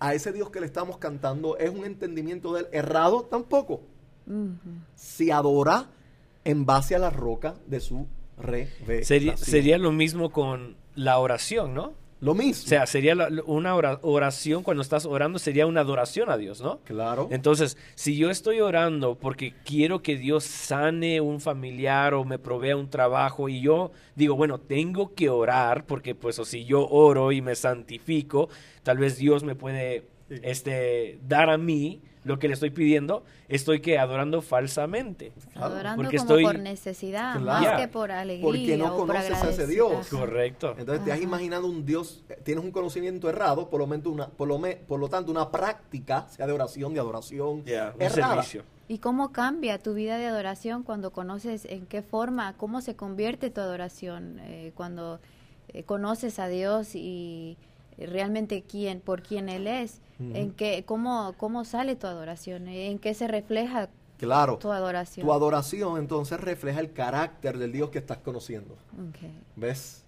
[0.00, 3.80] a ese Dios que le estamos cantando es un entendimiento del errado, tampoco.
[4.96, 5.86] Si adora
[6.44, 8.06] en base a la roca de su
[8.38, 9.04] revelación.
[9.04, 11.94] Sería, sería lo mismo con la oración, ¿no?
[12.20, 12.64] Lo mismo.
[12.64, 16.60] O sea, sería la- una ora- oración cuando estás orando, sería una adoración a Dios,
[16.62, 16.78] ¿no?
[16.84, 17.28] claro.
[17.30, 22.76] Entonces, si yo estoy orando porque quiero que Dios sane un familiar o me provea
[22.76, 27.32] un trabajo y yo digo, bueno, tengo que orar porque pues o si yo oro
[27.32, 28.48] y me santifico,
[28.82, 30.40] tal vez Dios me puede Sí.
[30.42, 35.32] este dar a mí lo que le estoy pidiendo, estoy que adorando falsamente.
[35.52, 37.66] Claro, Adorando porque como estoy- por necesidad, Claro.
[37.68, 39.66] más que por alegría Porque no o por conoces a ese.
[39.66, 40.08] Dios.
[40.08, 40.74] Correcto.
[40.76, 44.26] Entonces te has imaginado un Dios, eh, tienes un conocimiento errado, por lo, menos una,
[44.28, 48.42] por, lo me- por lo tanto una práctica, sea de oración, de adoración, un errada.
[48.42, 48.62] servicio.
[48.88, 53.50] ¿Y cómo cambia tu vida de adoración cuando conoces en qué forma, cómo se convierte
[53.50, 55.20] tu adoración, eh, cuando
[55.68, 57.56] eh, conoces a Dios y
[57.98, 60.00] realmente quién, por quién Él es?
[60.18, 62.68] En qué, cómo, ¿Cómo sale tu adoración?
[62.68, 64.56] ¿En qué se refleja Claro.
[64.58, 65.26] tu adoración?
[65.26, 68.76] Tu adoración entonces refleja el carácter del Dios que estás conociendo.
[69.56, 70.02] ¿Ves?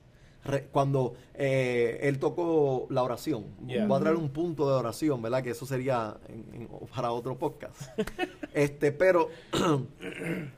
[0.45, 3.87] Re- cuando eh, él tocó la oración, Yeah.
[3.87, 5.43] voy a traer un punto de oración, ¿verdad?
[5.43, 7.83] Que eso sería en- en- para otro podcast.
[8.55, 9.29] este, pero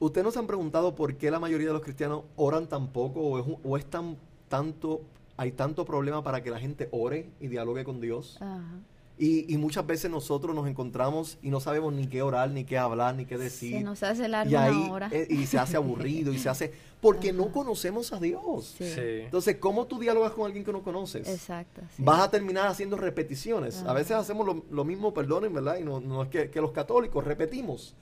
[0.00, 3.20] ustedes no se han preguntado por qué la mayoría de los cristianos oran tan poco
[3.20, 4.16] o es, o es tan
[4.48, 5.00] tanto
[5.38, 8.36] hay tanto problema para que la gente ore y dialogue con Dios.
[8.40, 8.62] Ajá.
[9.20, 12.78] Y, y muchas veces nosotros nos encontramos y no sabemos ni qué orar, ni qué
[12.78, 13.72] hablar, ni qué decir.
[13.78, 15.08] Se nos hace largo y ahí una hora.
[15.10, 18.76] eh, y se hace aburrido y se hace porque no conocemos a Dios.
[18.78, 18.84] Sí.
[18.88, 19.00] Sí.
[19.24, 21.26] Entonces, ¿cómo tú dialogas con alguien que no conoces?
[21.28, 21.80] Exacto.
[21.96, 22.02] sí.
[22.04, 23.82] Vas a terminar haciendo repeticiones.
[23.82, 25.78] A veces hacemos lo, lo mismo, perdonen, ¿verdad?
[25.80, 27.96] Y no, no es que, que los católicos repetimos.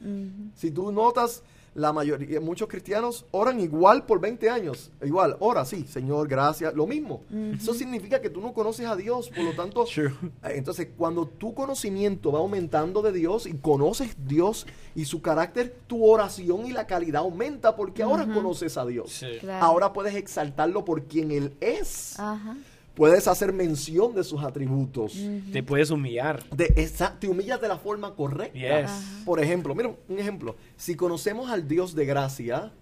[0.54, 1.42] Si tú notas,
[1.76, 4.90] la mayoría, muchos cristianos oran igual por 20 años.
[5.02, 7.22] Igual, ora, sí, Señor, gracias, lo mismo.
[7.54, 10.10] Eso significa que tú no conoces a Dios, por lo tanto, eh,
[10.42, 16.06] entonces cuando tu conocimiento va aumentando de Dios y conoces Dios y su carácter, tu
[16.06, 19.12] oración y la calidad aumenta porque ahora conoces a Dios.
[19.12, 19.38] Sí.
[19.40, 19.64] Claro.
[19.64, 22.18] Ahora puedes exaltarlo por quien Él es.
[22.18, 22.56] Ajá.
[22.96, 25.14] Puedes hacer mención de sus atributos.
[25.52, 26.42] Te puedes humillar.
[26.50, 28.58] De esa, te humillas de la forma correcta.
[28.58, 28.90] Yes.
[29.24, 30.56] Por ejemplo, mira un ejemplo.
[30.76, 32.72] Si conocemos al Dios de gracia,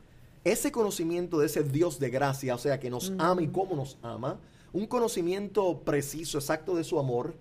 [0.45, 3.99] ese conocimiento de ese Dios de gracia, o sea, que nos ama y cómo nos
[4.03, 4.39] ama,
[4.73, 7.35] un conocimiento preciso, exacto de su amor,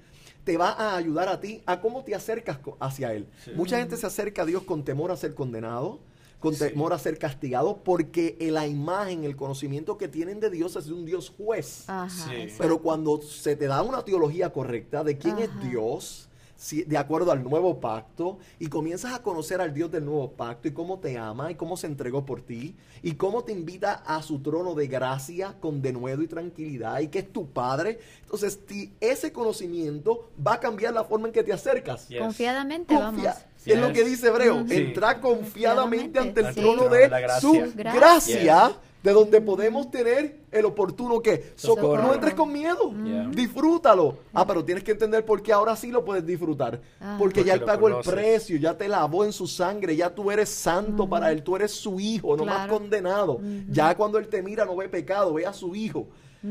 [0.43, 3.27] te va a ayudar a ti a cómo te acercas co- hacia Él.
[3.55, 5.99] Mucha gente se acerca a Dios con temor a ser condenado,
[6.43, 6.65] con Sí.
[6.67, 10.93] temor a ser castigado, porque la imagen, el conocimiento que tienen de Dios es de
[10.93, 11.85] un Dios juez.
[11.87, 12.09] Ajá.
[12.09, 12.35] Sí.
[12.35, 12.61] exacto.
[12.63, 15.45] Pero cuando se te da una teología correcta de quién Ajá.
[15.45, 16.27] es Dios,
[16.57, 20.67] si- de acuerdo al nuevo pacto, y comienzas a conocer al Dios del nuevo pacto
[20.67, 24.21] y cómo te ama y cómo se entregó por ti y cómo te invita a
[24.21, 28.91] su trono de gracia con denuedo y tranquilidad y que es tu Padre, entonces ti-
[28.99, 32.07] ese conocimiento va a cambiar la forma en que te acercas.
[32.09, 32.19] Yes.
[32.19, 33.23] Confiadamente vamos.
[33.65, 34.65] Es lo que dice Hebreo.
[34.67, 34.75] Sí.
[34.75, 36.59] entrar confiadamente ante el Sí.
[36.61, 38.71] trono de su gracia.
[39.03, 42.01] de donde podemos tener el oportuno que socorro.
[42.03, 43.27] No entres con miedo, Yeah.
[43.33, 44.17] disfrútalo.
[44.33, 46.79] Ah, pero tienes que entender por qué ahora sí lo puedes disfrutar.
[47.01, 47.17] Ah.
[47.19, 50.31] Porque Porque ya él pagó el precio, ya te lavó en su sangre, ya tú
[50.31, 53.41] eres santo para él, tú eres su hijo, no más condenado.
[53.67, 56.07] Ya cuando él te mira no ve pecado, ve a su hijo.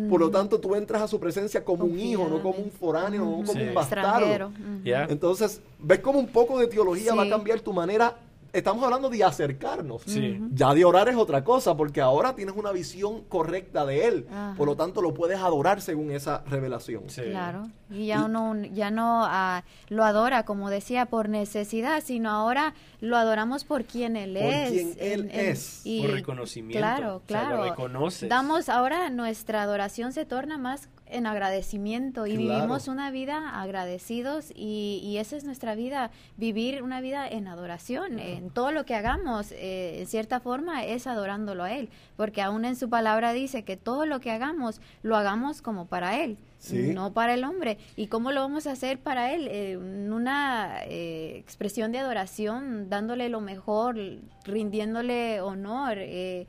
[0.08, 3.24] Por lo tanto, tú entras a su presencia como un hijo, no como un foráneo,
[3.26, 3.60] no como Sí.
[3.60, 4.50] un bastardo.
[4.82, 5.06] Yeah.
[5.10, 8.16] Entonces, ves como un poco de teología va a cambiar tu manera.
[8.52, 10.02] Estamos hablando de acercarnos.
[10.04, 10.38] Sí.
[10.52, 14.26] Ya de orar es otra cosa, porque ahora tienes una visión correcta de Él.
[14.30, 14.54] Ajá.
[14.58, 17.04] Por lo tanto, lo puedes adorar según esa revelación.
[17.08, 17.22] Sí.
[17.30, 22.74] Claro, y ya uno ya no ah, lo adora, como decía, por necesidad, sino ahora
[23.00, 24.70] lo adoramos por quien Él Por es.
[24.70, 25.80] quien Él es.
[25.84, 26.78] y- Por reconocimiento.
[26.78, 27.64] Claro, O sea, lo claro.
[27.70, 28.28] reconoces.
[28.28, 32.54] Damos ahora nuestra adoración se torna más en agradecimiento y Claro.
[32.56, 38.18] vivimos una vida agradecidos y, y esa es nuestra vida, vivir una vida en adoración,
[38.18, 42.64] en todo lo que hagamos, eh, en cierta forma es adorándolo a Él, porque aún
[42.64, 46.36] en su palabra dice que todo lo que hagamos lo hagamos como para Él.
[46.58, 46.92] Sí.
[46.94, 47.76] No para el hombre.
[47.96, 49.48] ¿Y cómo lo vamos a hacer para él?
[49.48, 53.96] Eh, en una eh, expresión de adoración, dándole lo mejor,
[54.44, 56.46] rindiéndole honor, eh,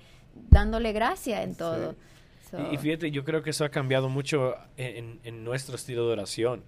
[0.51, 1.95] dándole gracia en todo.
[2.53, 6.05] So, Y, y fíjate, yo creo que eso ha cambiado mucho en, en nuestro estilo
[6.05, 6.63] de oración.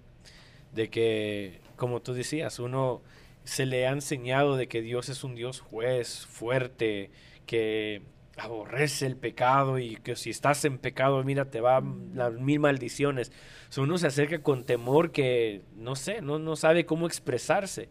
[0.72, 3.02] De que, como tú decías, uno
[3.44, 7.10] se le ha enseñado de que Dios es un Dios juez, fuerte,
[7.46, 8.02] que
[8.36, 11.82] aborrece el pecado y que si estás en pecado, mira, te va
[12.14, 13.32] las mil maldiciones.
[13.68, 17.88] So, uno se acerca con temor que, no sé, no, no sabe cómo expresarse.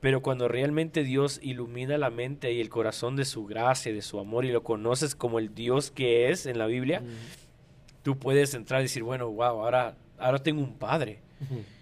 [0.00, 4.20] Pero cuando realmente Dios ilumina la mente y el corazón de su gracia, de su
[4.20, 7.02] amor, y lo conoces como el Dios que es en la Biblia,
[8.02, 11.18] tú puedes entrar y decir, bueno, wow, ahora, ahora tengo un padre.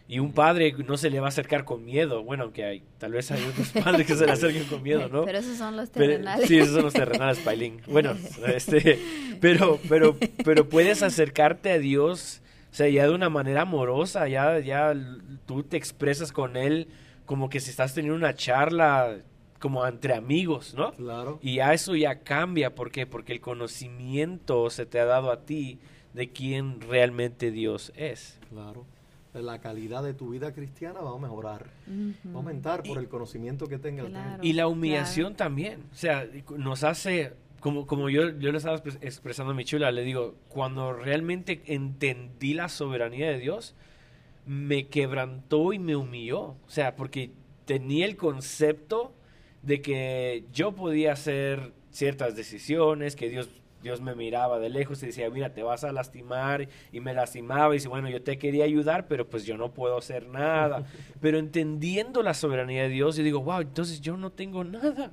[0.09, 2.23] Y un padre no se le va a acercar con miedo.
[2.23, 5.25] Bueno, aunque hay, tal vez hay otros padres que se le acerquen con miedo, ¿no?
[5.25, 6.47] Pero esos son los Pero- terrenales.
[6.49, 7.81] sí, esos son los terrenales, Pailín.
[7.89, 8.99] Bueno, este,
[9.41, 14.59] pero, pero, pero puedes acercarte a Dios, o sea, ya de una manera amorosa, ya,
[14.61, 14.95] ya
[15.45, 16.89] tú te expresas con Él
[17.27, 19.19] como que si estás teniendo una charla
[19.59, 20.93] como entre amigos, ¿no?
[20.93, 21.39] Claro.
[21.43, 23.07] Y ya eso ya cambia, ¿por qué?
[23.07, 25.79] Porque el conocimiento se te ha dado a ti
[26.15, 28.39] de quién realmente Dios es.
[28.51, 28.87] Claro.
[29.35, 31.67] La calidad de tu vida cristiana va a mejorar.
[31.87, 32.29] Ujú.
[32.29, 34.07] Va a aumentar por el conocimiento que tengas.
[34.07, 34.43] Claro.
[34.43, 38.99] Y la humillación también, o sea, nos hace, como, como yo, yo le estaba expres-
[39.03, 43.75] expresando a mi chula, le digo, cuando realmente entendí la soberanía de Dios,
[44.47, 47.33] me quebrantó y me humilló, o sea, porque
[47.65, 49.13] tenía el concepto
[49.63, 53.51] de que yo podía hacer ciertas decisiones, que Dios
[53.87, 57.73] Dios me miraba de lejos y decía, mira, te vas a lastimar, y me lastimaba,
[57.73, 60.85] y dice, bueno, yo te quería ayudar, pero pues yo no puedo hacer nada.
[61.21, 65.13] pero entendiendo la soberanía de Dios, yo digo, wow, entonces yo no tengo nada,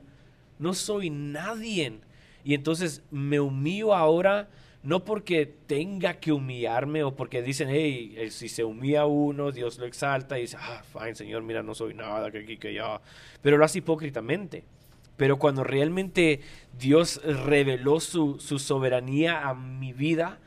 [0.58, 2.00] no soy nadie.
[2.44, 4.50] Y entonces me humillo ahora,
[4.84, 9.78] no porque tenga que humillarme o porque dicen, hey, eh, si se humilla uno, Dios
[9.80, 13.00] lo exalta y dice, ah, fine, Señor, mira, no soy nada, que aquí, que ya.
[13.42, 14.64] Pero lo hace hipócritamente.
[15.16, 16.42] Pero cuando realmente
[16.78, 20.40] Dios reveló su, su soberanía a mi vida,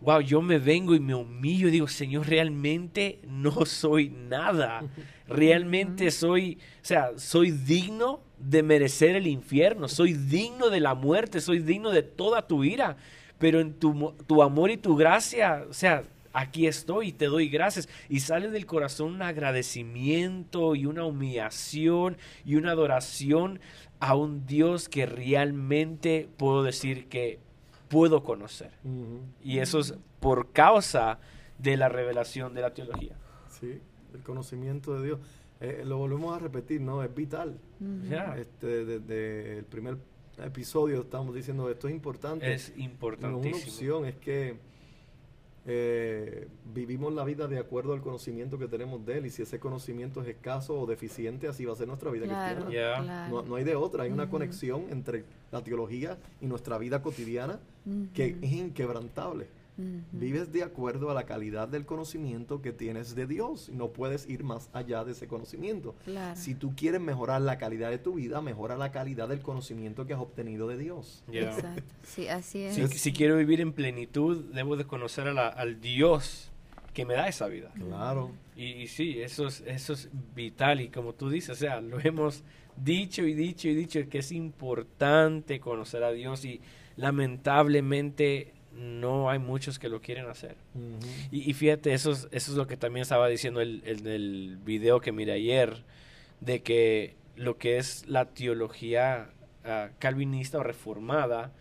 [0.00, 4.82] wow, yo me vengo y me humillo y digo, Señor, realmente no soy nada.
[5.26, 11.40] Realmente soy, o sea, soy digno de merecer el infierno, soy digno de la muerte,
[11.40, 12.96] soy digno de toda tu ira,
[13.38, 16.02] pero en tu, tu amor y tu gracia, o sea,
[16.34, 17.88] aquí estoy y te doy gracias.
[18.10, 23.60] Y sale del corazón un agradecimiento y una humillación y una adoración
[24.00, 27.38] a un Dios que realmente puedo decir que
[27.88, 28.72] puedo conocer.
[29.42, 31.18] Y eso es por causa
[31.58, 33.16] de la revelación de la teología.
[33.48, 33.80] Sí,
[34.12, 35.20] el conocimiento de Dios.
[35.60, 37.02] Eh, lo volvemos a repetir, ¿no?
[37.02, 37.58] Es vital.
[38.36, 39.96] este, desde el primer
[40.38, 42.52] episodio estamos diciendo esto es importante.
[42.52, 43.56] Es importantísimo.
[43.56, 44.56] una opción es que
[45.66, 49.58] eh, vivimos la vida de acuerdo al conocimiento que tenemos de Él y si ese
[49.58, 53.28] conocimiento es escaso o deficiente, así va a ser nuestra vida cristiana.
[53.28, 57.60] No, hay de otra, hay una conexión entre la teología y nuestra vida cotidiana
[58.12, 59.46] que es inquebrantable.
[59.76, 63.70] Vives de acuerdo a la calidad del conocimiento que tienes de Dios.
[63.70, 65.94] No puedes ir más allá de ese conocimiento.
[66.34, 70.14] Si tú quieres mejorar la calidad de tu vida, mejora la calidad del conocimiento que
[70.14, 71.24] has obtenido de Dios.
[71.32, 71.82] Exacto.
[72.02, 72.90] Sí, así es.
[73.00, 76.50] Si, quiero vivir en plenitud, debo de conocer al Dios
[76.94, 77.70] que me da esa vida.
[77.74, 78.30] Claro.
[78.56, 80.80] Y, sí, eso es, eso es vital.
[80.80, 82.44] Y como tú dices, o sea, lo hemos
[82.76, 86.60] dicho y dicho y dicho que es importante conocer a Dios y
[86.96, 90.56] lamentablemente no hay muchos que lo quieren hacer.
[91.30, 95.00] y, fíjate, eso es, eso es lo que también estaba diciendo el, el, el video
[95.00, 95.84] que miré ayer,
[96.40, 99.30] de que lo que es la teología
[99.64, 101.52] ah, calvinista o reformada,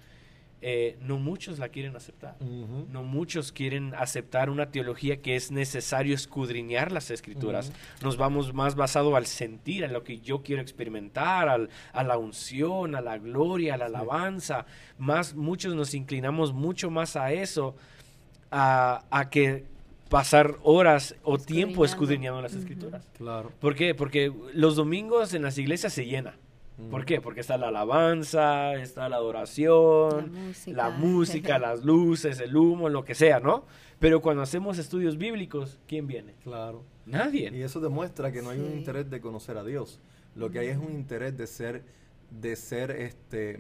[0.66, 2.38] eh, no muchos la quieren aceptar.
[2.40, 7.74] No muchos quieren aceptar una teología que es necesario escudriñar las escrituras.
[8.02, 12.18] Nos vamos más basado al sentir, a lo que yo quiero experimentar, al, a la
[12.18, 14.66] unción, a la gloria, a la alabanza.
[14.98, 17.76] Más, muchos nos inclinamos mucho más a eso,
[18.50, 19.66] a, a que
[20.08, 23.06] pasar horas o tiempo escudriñando las escrituras.
[23.18, 23.52] Claro.
[23.60, 23.96] ¿Por qué?
[23.96, 26.38] Porque los domingos en las iglesias se llena.
[26.90, 27.22] ¿Por qué?
[27.22, 30.32] Porque está la alabanza, está la adoración,
[30.66, 33.66] la música, las luces, el humo, lo que sea, ¿no?
[34.00, 36.34] Pero cuando hacemos estudios bíblicos, ¿quién viene?
[36.44, 36.84] Claro.
[37.06, 37.52] Nadie.
[37.54, 40.00] Y eso demuestra que no hay un interés de conocer a Dios.
[40.36, 41.84] Lo que hay es un interés de ser,
[42.32, 43.60] de ser este,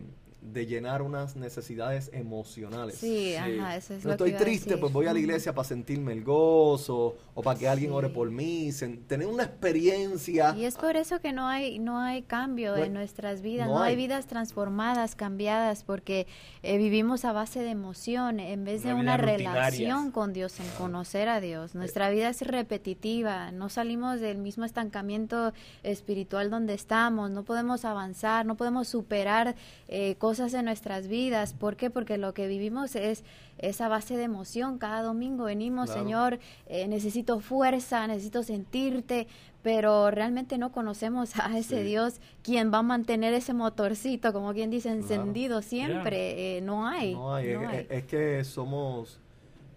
[0.51, 2.97] de llenar unas necesidades emocionales.
[2.97, 6.23] Sí, ajá, eso es no estoy triste, pues voy a la iglesia para sentirme el
[6.23, 8.69] gozo o para que alguien ore por mí,
[9.08, 10.53] tener una experiencia.
[10.58, 13.95] Y es por eso que no hay no hay cambio en nuestras vidas, no, hay.
[13.95, 16.27] vidas transformadas, cambiadas, porque
[16.62, 21.29] eh, vivimos a base de emoción en vez de una relación con Dios, en conocer
[21.29, 21.73] a Dios.
[21.73, 25.53] Nuestra vida es repetitiva, no salimos del mismo estancamiento
[25.84, 29.56] espiritual donde estamos, no podemos avanzar, no podemos superar
[29.88, 31.54] eh, cosas cosas en nuestras vidas.
[31.54, 31.91] ¿Por qué?
[31.91, 33.24] Porque lo que vivimos es
[33.60, 34.80] esa base de emoción.
[34.80, 39.28] Cada domingo venimos, Señor, eh, necesito fuerza, necesito sentirte,
[39.62, 44.72] pero realmente no conocemos a ese Dios quien va a mantener ese motorcito, como quien
[44.72, 46.58] dice, encendido siempre.
[46.58, 47.13] Eh, no hay.
[47.13, 47.86] No hay.
[47.88, 49.19] es, que somos,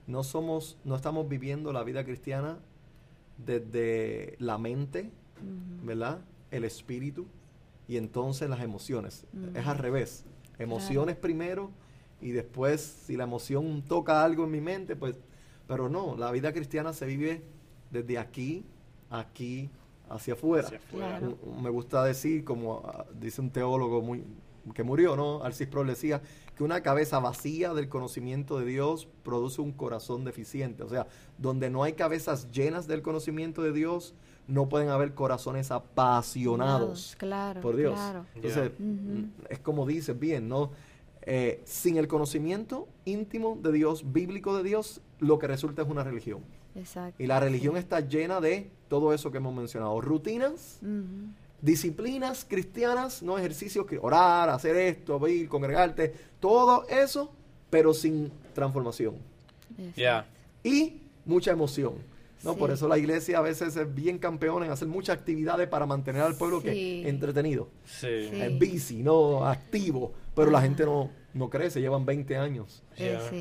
[0.07, 2.57] no somos, no estamos viviendo la vida cristiana
[3.37, 5.11] desde la mente,
[5.83, 6.21] ¿verdad?
[6.51, 7.27] El espíritu
[7.89, 9.27] y entonces las emociones.
[9.55, 10.25] Es al revés.
[10.59, 11.71] Emociones primero
[12.21, 15.17] y después si la emoción toca algo en mi mente, pues,
[15.67, 17.43] pero no, la vida cristiana se vive
[17.91, 18.65] desde aquí,
[19.11, 19.71] aquí,
[20.09, 20.69] hacia afuera.
[21.63, 24.25] Me gusta decir, como ah, dice un teólogo muy
[24.75, 25.43] que murió, ¿no?
[25.43, 26.23] Alcis Pro decía
[26.57, 30.83] que una cabeza vacía del conocimiento de Dios produce un corazón deficiente.
[30.83, 31.07] O sea,
[31.39, 34.15] donde no hay cabezas llenas del conocimiento de Dios,
[34.49, 37.17] no pueden haber corazones apasionados
[37.63, 37.99] por Dios.
[38.35, 40.71] Entonces, mm, es como dices bien, ¿no?
[41.23, 46.05] Eh, sin el conocimiento íntimo de Dios, bíblico de Dios, lo que resulta es una
[46.05, 46.41] religión.
[46.77, 47.21] Exacto.
[47.21, 50.79] Y la religión está llena de todo eso que hemos mencionado, rutinas,
[51.61, 57.33] disciplinas cristianas, no ejercicios que orar, hacer esto, ir, congregarte, todo eso,
[57.71, 59.17] pero sin transformación.
[60.63, 61.95] Y mucha emoción.
[62.43, 62.57] ¿No?
[62.57, 66.23] Por eso la iglesia a veces es bien campeona en hacer muchas actividades para mantener
[66.23, 67.69] al pueblo que entretenido.
[68.03, 69.47] Es busy, ¿no?
[69.47, 70.13] Activo.
[70.35, 72.83] Pero la gente no, no crece, llevan 20 años.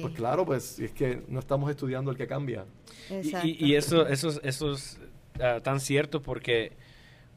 [0.01, 2.65] Pues claro, pues es que no estamos estudiando el que cambia.
[3.43, 4.99] Y, y, eso, eso, eso es
[5.39, 6.73] ah, tan cierto porque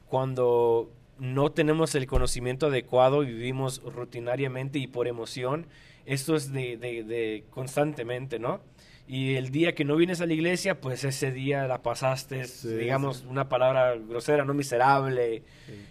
[0.06, 5.66] cuando no tenemos el conocimiento adecuado y vivimos rutinariamente y por emoción,
[6.06, 8.60] esto es de, de, de constantemente, ¿no?
[9.08, 12.44] Y el día que no vienes a la iglesia, pues ese día la pasaste,
[12.78, 15.42] digamos, una palabra grosera, no miserable.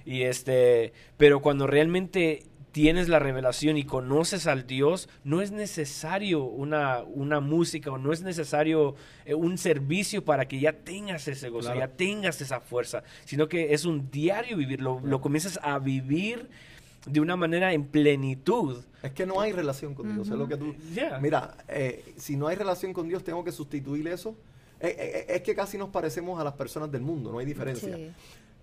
[0.05, 6.43] Y este, pero cuando realmente tienes la revelación y conoces al Dios, no es necesario
[6.43, 8.93] una, una música o no es necesario
[9.25, 11.79] eh, un servicio para que ya tengas ese gozo, Claro.
[11.79, 16.49] ya tengas esa fuerza, sino que es un diario vivir, lo, lo comienzas a vivir
[17.05, 18.83] de una manera en plenitud.
[19.03, 20.75] Es que no hay relación con Dios, es lo que tú...
[20.93, 21.19] Yeah.
[21.19, 24.35] Mira, eh, si no hay relación con Dios, tengo que sustituir eso.
[24.79, 27.95] Eh, eh, es que casi nos parecemos a las personas del mundo, no hay diferencia.
[27.95, 28.11] Sí.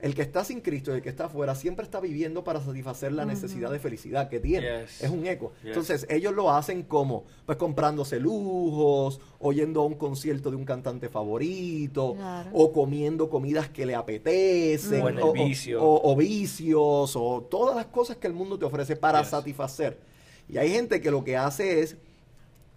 [0.04, 3.10] El que está sin Cristo y el que está afuera siempre está viviendo para satisfacer
[3.12, 4.82] la necesidad de felicidad que tiene.
[4.82, 5.02] Yes.
[5.02, 5.52] Es un eco.
[5.62, 5.68] Yes.
[5.68, 11.08] Entonces, ellos lo hacen como, pues comprándose lujos, oyendo a un concierto de un cantante
[11.08, 12.50] favorito, Claro.
[12.52, 15.82] o comiendo comidas que le apetecen, O o, o- vicio.
[15.82, 19.28] o- o vicios, o todas las cosas que el mundo te ofrece para Yes.
[19.30, 19.98] satisfacer.
[20.50, 21.96] Y hay gente que lo que hace es,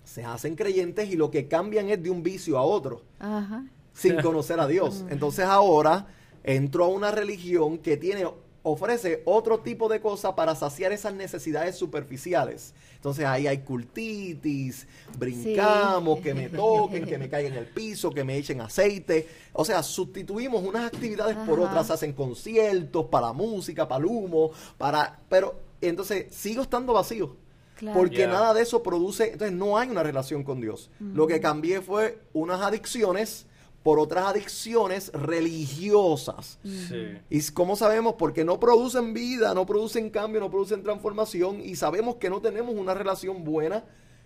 [0.05, 3.65] se hacen creyentes y lo que cambian es de un vicio a otro Ajá.
[3.93, 5.03] sin conocer a Dios.
[5.09, 6.07] Entonces ahora
[6.43, 8.25] entró a una religión que tiene
[8.63, 12.73] ofrece otro tipo de cosas para saciar esas necesidades superficiales.
[12.95, 16.23] Entonces ahí hay cultitis, brincamos, Sí.
[16.23, 19.27] que me toquen, que me caigan en el piso, que me echen aceite.
[19.53, 25.19] O sea, sustituimos unas actividades por otras, hacen conciertos para música, para el humo, para...
[25.29, 27.35] Pero entonces sigo estando vacío.
[27.77, 27.97] Claro.
[27.99, 28.27] Porque Yeah.
[28.27, 30.89] nada de eso produce, entonces no hay una relación con Dios.
[30.99, 33.45] Lo que cambié fue unas adicciones
[33.87, 36.59] por otras adicciones religiosas.
[36.61, 37.17] Sí.
[37.29, 38.15] ¿Y cómo sabemos?
[38.19, 42.75] Porque no producen vida, no producen cambio, no producen transformación y sabemos que no tenemos
[42.75, 43.85] una relación buena,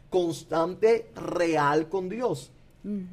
[0.10, 2.52] constante, real con Dios.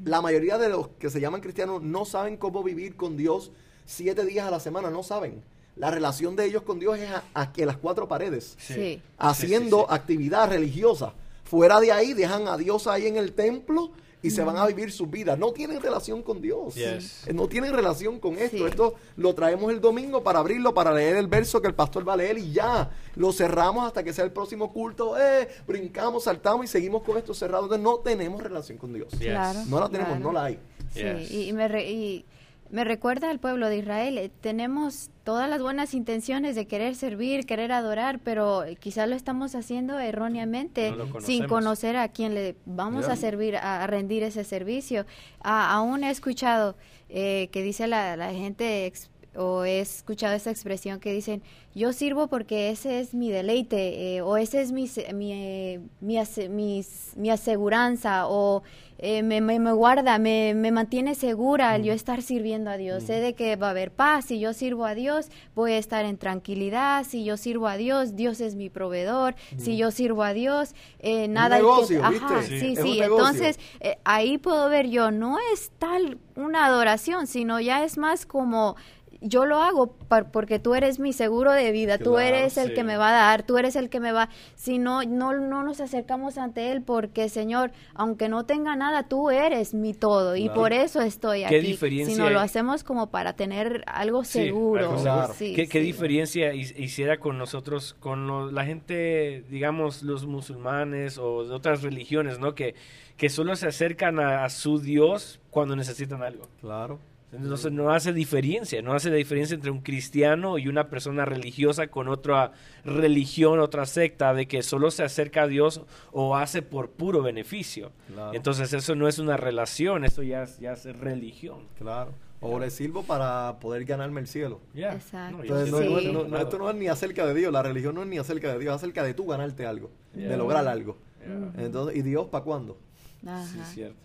[0.04, 3.52] La mayoría de los que se llaman cristianos no saben cómo vivir con Dios
[3.84, 5.42] siete días a la semana, no saben.
[5.76, 9.02] La relación de ellos con Dios es a, a que las cuatro paredes Sí.
[9.18, 9.94] haciendo Sí, sí, sí.
[9.94, 11.12] actividad religiosa.
[11.44, 13.90] Fuera de ahí dejan a Dios ahí en el templo
[14.22, 15.38] y se van a vivir sus vidas.
[15.38, 16.74] No tienen relación con Dios.
[16.74, 17.26] Yes.
[17.28, 18.56] Eh, No tienen relación con esto.
[18.58, 18.64] Sí.
[18.64, 22.14] Esto lo traemos el domingo para abrirlo, para leer el verso que el pastor va
[22.14, 22.90] a leer y ya.
[23.14, 25.16] Lo cerramos hasta que sea el próximo culto.
[25.18, 27.64] Eh, brincamos, saltamos y seguimos con esto cerrado.
[27.64, 29.10] Entonces no tenemos relación con Dios.
[29.12, 29.20] Yes.
[29.28, 29.60] Claro.
[29.68, 30.24] No la tenemos, claro.
[30.24, 30.58] no la hay.
[30.92, 31.30] Sí, Yes.
[31.30, 32.24] y, y me re- y
[32.70, 34.18] me recuerda al pueblo de Israel.
[34.18, 39.54] eh, Tenemos todas las buenas intenciones de querer servir, querer adorar, pero quizás lo estamos
[39.54, 45.06] haciendo erróneamente No sin conocer a quién le vamos a servir, a, rendir ese servicio.
[45.42, 46.76] A- aún he escuchado
[47.08, 51.42] eh, que dice la, la gente ex- o he escuchado esa expresión que dicen
[51.74, 56.18] yo sirvo porque ese es mi deleite eh, o ese es mi mi, eh, mi,
[56.18, 58.62] ase- mis- mi aseguranza o
[59.00, 63.04] eh, me, me, me guarda, me, me mantiene segura al yo estar sirviendo a Dios.
[63.04, 64.24] Sé de que va a haber paz.
[64.24, 67.04] Si yo sirvo a Dios, voy a estar en tranquilidad.
[67.08, 69.36] Si yo sirvo a Dios, Dios es mi proveedor.
[69.56, 72.58] Si yo sirvo a Dios, eh, nada hay que- negocio, Ajá, ¿viste?
[72.58, 72.98] sí, sí.
[72.98, 73.04] un.
[73.04, 73.60] Entonces,
[74.02, 78.74] ahí puedo ver yo, no es tal una adoración, sino ya es más como
[79.20, 82.68] yo lo hago par- porque tú eres mi seguro de vida, tú Claro, eres el
[82.68, 82.74] sí.
[82.74, 85.62] que me va a dar, tú eres el que me va, si no, no, no
[85.64, 90.44] nos acercamos ante Él porque Señor, aunque no tenga nada, tú eres mi todo y
[90.44, 90.60] Claro.
[90.60, 92.44] por eso estoy ¿Qué aquí, diferencia sino lo hay?
[92.44, 94.96] hacemos como para tener algo Sí, seguro.
[94.98, 95.34] algo.
[95.34, 101.18] Sí, ¿Qué, qué diferencia hi- hiciera con nosotros, con lo- la gente, digamos, los musulmanes
[101.18, 102.54] o de otras religiones, ¿no?
[102.54, 102.74] Que,
[103.16, 106.46] que solo se acercan a, a su Dios cuando necesitan algo.
[106.60, 107.00] Claro.
[107.30, 111.88] Entonces no hace diferencia, no hace la diferencia entre un cristiano y una persona religiosa
[111.88, 112.52] con otra
[112.84, 117.92] religión, otra secta, de que solo se acerca a Dios o hace por puro beneficio.
[118.12, 118.34] Claro.
[118.34, 121.68] Entonces eso no es una relación, eso ya es, ya es religión.
[121.78, 122.12] Claro.
[122.40, 124.60] O le sirvo para poder ganarme el cielo.
[124.74, 125.42] Exacto.
[125.42, 126.06] Entonces, no, no- Sí.
[126.06, 126.44] no- no- claro.
[126.44, 128.74] esto no es ni acerca de Dios, la religión no es ni acerca de Dios,
[128.74, 130.28] es acerca de tú ganarte algo, Yeah.
[130.30, 130.96] de lograr algo.
[131.26, 131.64] Yeah.
[131.64, 132.78] Entonces, ¿y Dios para cuándo?
[133.26, 133.44] Ajá.
[133.44, 133.96] Sí, cierto.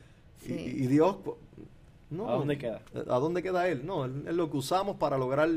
[0.41, 0.53] Y, Sí.
[0.79, 1.37] y Dios, cu-
[2.13, 2.81] no, ¿A dónde queda?
[3.09, 3.85] ¿A dónde queda Él?
[3.85, 5.49] No, Él es lo que usamos para lograr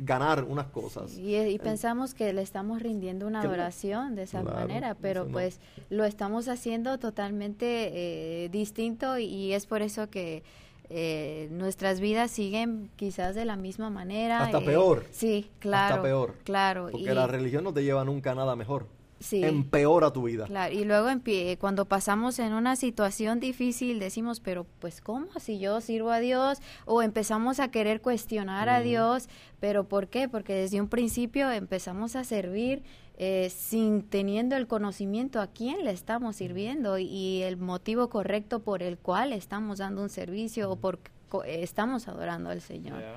[0.00, 1.18] ganar unas cosas.
[1.18, 5.32] Y, y pensamos que le estamos rindiendo una adoración de esa Claro, manera, pero no.
[5.32, 5.58] pues
[5.90, 10.44] lo estamos haciendo totalmente eh, distinto y, y es por eso que
[10.88, 14.44] eh, nuestras vidas siguen quizás de la misma manera.
[14.44, 15.04] Hasta eh, peor.
[15.10, 15.94] Sí, claro.
[15.96, 16.34] Hasta peor.
[16.44, 16.88] Claro.
[16.92, 18.86] Porque y- la religión no te lleva nunca a nada mejor.
[19.20, 19.44] Sí.
[19.44, 20.46] Empeora tu vida.
[20.46, 25.26] Claro, y luego empie- cuando pasamos en una situación difícil decimos, pero pues ¿cómo?
[25.40, 29.28] Si yo sirvo a Dios o empezamos a querer cuestionar a Dios,
[29.60, 30.28] pero ¿por qué?
[30.28, 32.82] Porque desde un principio empezamos a servir
[33.20, 38.82] eh, sin teniendo el conocimiento a quién le estamos sirviendo y el motivo correcto por
[38.82, 43.00] el cual estamos dando un servicio o por co- estamos adorando al Señor.
[43.00, 43.16] Yeah.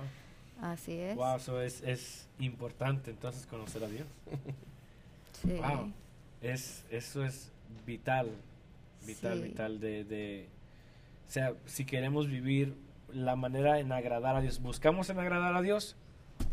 [0.72, 1.16] Así es.
[1.16, 4.08] Wow, eso es, es importante entonces conocer a Dios.
[5.42, 5.54] Sí.
[5.54, 5.92] Wow.
[6.42, 7.52] Es, eso es
[7.86, 8.30] vital,
[9.06, 9.44] vital, Sí.
[9.44, 10.48] vital de, de,
[11.28, 12.76] o sea, si queremos vivir
[13.14, 15.96] la manera en agradar a Dios, buscamos en agradar a Dios,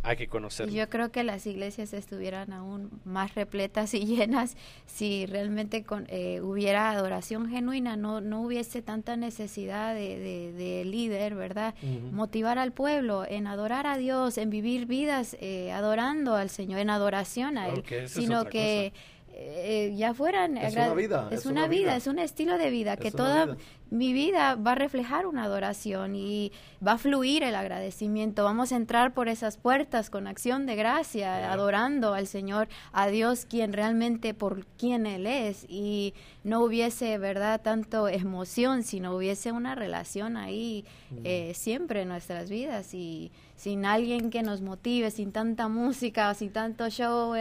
[0.02, 0.72] hay que conocerlo.
[0.72, 6.40] Yo creo que las iglesias estuvieran aún más repletas y llenas si realmente con, eh,
[6.40, 11.74] hubiera adoración genuina, no, no hubiese tanta necesidad de, de, líder, ¿verdad?
[12.12, 16.90] Motivar al pueblo en adorar a Dios, en vivir vidas eh, adorando al Señor, en
[16.90, 18.92] adoración a Él, sino que...
[19.40, 23.12] Eh, ya fueran es una vida es, una, vida, es un estilo de vida que
[23.12, 23.56] toda
[23.90, 26.52] mi vida va a reflejar una adoración y
[26.86, 28.44] va a fluir el agradecimiento.
[28.44, 33.46] Vamos a entrar por esas puertas con acción de gracia, adorando al Señor, a Dios,
[33.46, 35.64] quien realmente por quien Él es.
[35.68, 36.14] Y
[36.44, 40.84] no hubiese, ¿verdad?, tanto emoción, sino hubiese una relación ahí
[41.24, 42.94] eh, siempre en nuestras vidas.
[42.94, 47.34] Y sin alguien que nos motive, sin tanta música, sin tanto show,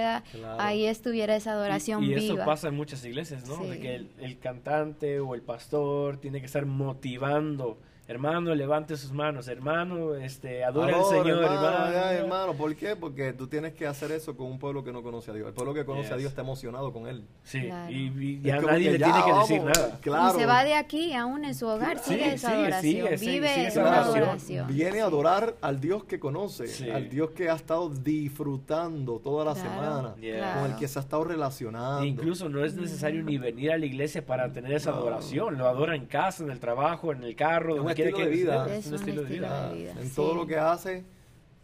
[0.58, 3.64] ahí estuviera esa adoración y, y eso pasa en muchas iglesias, ¿no?
[3.64, 9.12] De que el, el cantante o el pastor tiene que estar motivando hermano, levante sus
[9.12, 11.96] manos, hermano, este, adore al Señor, hermano.
[11.96, 12.96] Hermano, ¿por qué?
[12.96, 15.48] Porque tú tienes que hacer eso con un pueblo que no conoce a Dios.
[15.48, 17.24] El pueblo que conoce a Dios está emocionado con él.
[17.44, 20.00] Sí, y, ya nadie le tiene que decir nada.
[20.02, 20.38] Claro.
[20.38, 24.68] Y se va de aquí aún en su hogar, sigue esa adoración, vive esa adoración.
[24.68, 29.56] Viene a adorar al Dios que conoce, al Dios que ha estado disfrutando toda la
[29.56, 32.06] semana, con el que se ha estado relacionando.
[32.06, 35.96] incluso no es necesario ni venir a la iglesia para tener esa adoración, lo adora
[35.96, 38.76] en casa, en el trabajo, en el carro, donde estilo de vida.
[38.76, 39.74] Es un estilo de vida.
[39.74, 41.04] En todo lo que hace.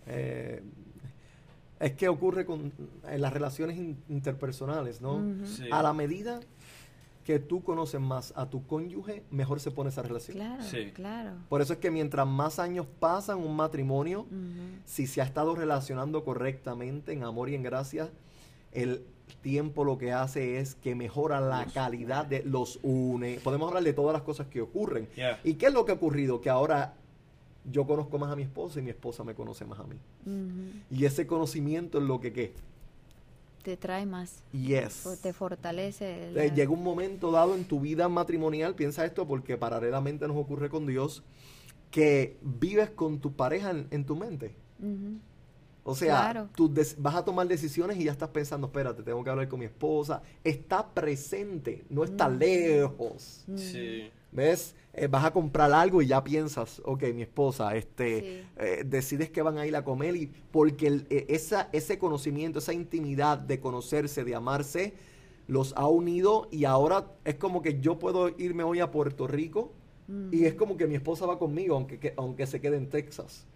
[0.07, 0.61] Eh,
[1.79, 2.71] es que ocurre con,
[3.09, 3.77] en las relaciones
[4.07, 5.21] interpersonales, ¿no?
[5.71, 6.39] A la medida
[7.25, 10.37] que tú conoces más a tu cónyuge, mejor se pone esa relación.
[10.37, 10.63] Claro,
[10.93, 11.31] claro.
[11.49, 14.25] Por eso es que mientras más años pasan un matrimonio,
[14.85, 18.09] si se ha estado relacionando correctamente en amor y en gracia,
[18.71, 19.05] el
[19.41, 23.39] tiempo lo que hace es que mejora la calidad de los une.
[23.43, 25.07] Podemos hablar de todas las cosas que ocurren.
[25.43, 26.41] ¿Y qué es lo que ha ocurrido?
[26.41, 26.95] Que ahora
[27.69, 29.97] yo conozco más a mi esposa y mi esposa me conoce más a mí.
[30.89, 32.53] Y ese conocimiento es lo que qué.
[33.63, 34.43] Te trae más.
[34.51, 35.21] Yes.
[35.21, 36.31] Te fortalece.
[36.35, 40.69] Eh, llega un momento dado en tu vida matrimonial, piensa esto porque paralelamente nos ocurre
[40.69, 41.23] con Dios,
[41.89, 44.53] que vives con tu pareja en, tu mente.
[45.85, 49.49] O sea, tú vas a tomar decisiones y ya estás pensando, espérate, tengo que hablar
[49.49, 50.21] con mi esposa.
[50.43, 52.37] Está presente, no está mm.
[52.37, 53.43] lejos.
[53.47, 53.57] Mm.
[53.57, 54.11] Sí.
[54.31, 54.75] ¿Ves?
[54.93, 59.41] Eh, vas a comprar algo y ya piensas, ok, mi esposa, este, eh, decides que
[59.41, 64.23] van a ir a comer y porque e, esa, ese conocimiento, esa intimidad de conocerse,
[64.23, 64.93] de amarse,
[65.47, 69.73] los ha unido y ahora es como que yo puedo irme hoy a Puerto Rico
[70.31, 73.47] y es como que mi esposa va conmigo, aunque, aunque se quede en Texas.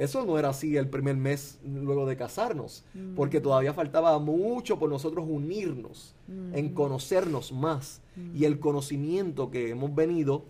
[0.00, 2.84] Eso no era así el primer mes luego de casarnos,
[3.14, 3.42] porque mm.
[3.42, 6.74] todavía faltaba mucho por nosotros unirnos, en mm.
[6.74, 8.00] conocernos más.
[8.16, 8.34] Mm.
[8.34, 10.46] Y el conocimiento que hemos venido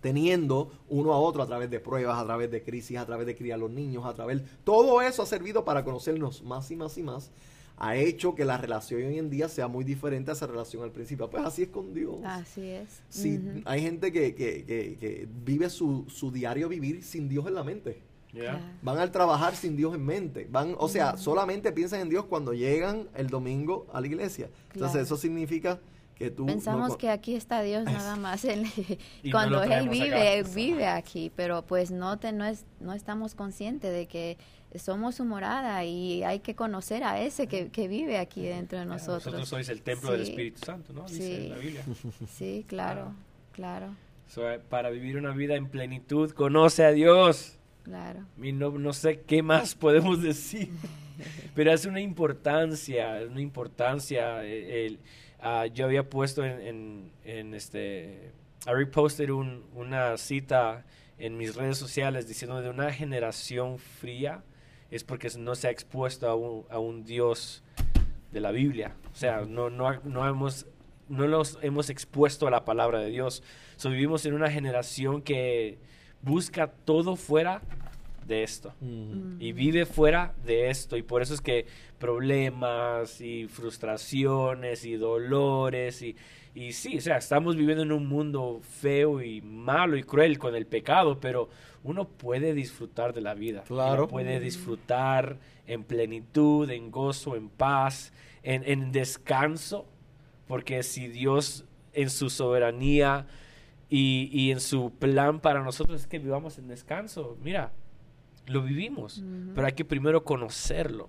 [0.00, 3.34] teniendo uno a otro a través de pruebas, a través de crisis, a través de
[3.34, 4.40] criar a los niños, a través...
[4.62, 7.32] Todo eso ha servido para conocernos más y más y más.
[7.78, 10.92] Ha hecho que la relación hoy en día sea muy diferente a esa relación al
[10.92, 11.28] principio.
[11.28, 12.18] Pues así es con Dios.
[12.22, 13.00] Así es.
[13.08, 17.54] Sí, Hay gente que, que, que, que vive su, su diario vivir sin Dios en
[17.54, 18.00] la mente.
[18.82, 20.46] Van al trabajar sin Dios en mente.
[20.50, 24.48] Van, o sea, solamente piensan en Dios cuando llegan el domingo a la iglesia.
[24.74, 25.78] Entonces eso significa
[26.16, 28.46] que tú pensamos que aquí está Dios nada más
[29.30, 34.06] cuando él vive vive aquí pero pues no te, no es no estamos conscientes de
[34.06, 34.38] que
[34.76, 39.26] somos su morada y hay que conocer a ese que, vive aquí dentro de nosotros.
[39.26, 41.48] nosotros sois el templo del Espíritu Santo no dice sí.
[41.48, 41.84] la Biblia.
[42.28, 43.14] Sí claro
[43.52, 43.94] claro.
[44.68, 47.55] Para vivir una vida en plenitud conoce a Dios
[47.86, 48.26] Claro.
[48.36, 50.70] no, no sé qué más podemos decir,
[51.54, 54.44] pero es una importancia, una importancia.
[54.44, 54.98] Eh, el,
[55.38, 58.32] ah, yo había puesto en, en, este,
[58.66, 60.84] I reposted un, una cita
[61.16, 64.42] en mis redes sociales diciendo de una generación fría
[64.90, 67.62] es porque no se ha expuesto a un, a un Dios
[68.32, 68.96] de la Biblia.
[69.12, 70.66] O sea, no, no, no hemos
[71.08, 73.44] no nos hemos expuesto a la palabra de Dios.
[73.76, 75.78] So, vivimos en una generación que
[76.26, 77.62] busca todo fuera
[78.26, 79.40] de esto mm.
[79.40, 81.66] y vive fuera de esto y por eso es que
[81.98, 86.16] problemas y frustraciones y dolores y,
[86.52, 90.56] y sí, o sea, estamos viviendo en un mundo feo y malo y cruel con
[90.56, 91.48] el pecado, pero
[91.84, 93.62] uno puede disfrutar de la vida.
[93.62, 94.08] Claro.
[94.08, 98.12] puede disfrutar en plenitud, en gozo, en paz,
[98.42, 99.86] en, en descanso,
[100.48, 103.26] porque si Dios en su soberanía
[103.88, 107.36] y, y, en su plan para nosotros es que vivamos en descanso.
[107.42, 107.72] Mira,
[108.46, 109.22] lo vivimos,
[109.54, 111.08] pero hay que primero conocerlo.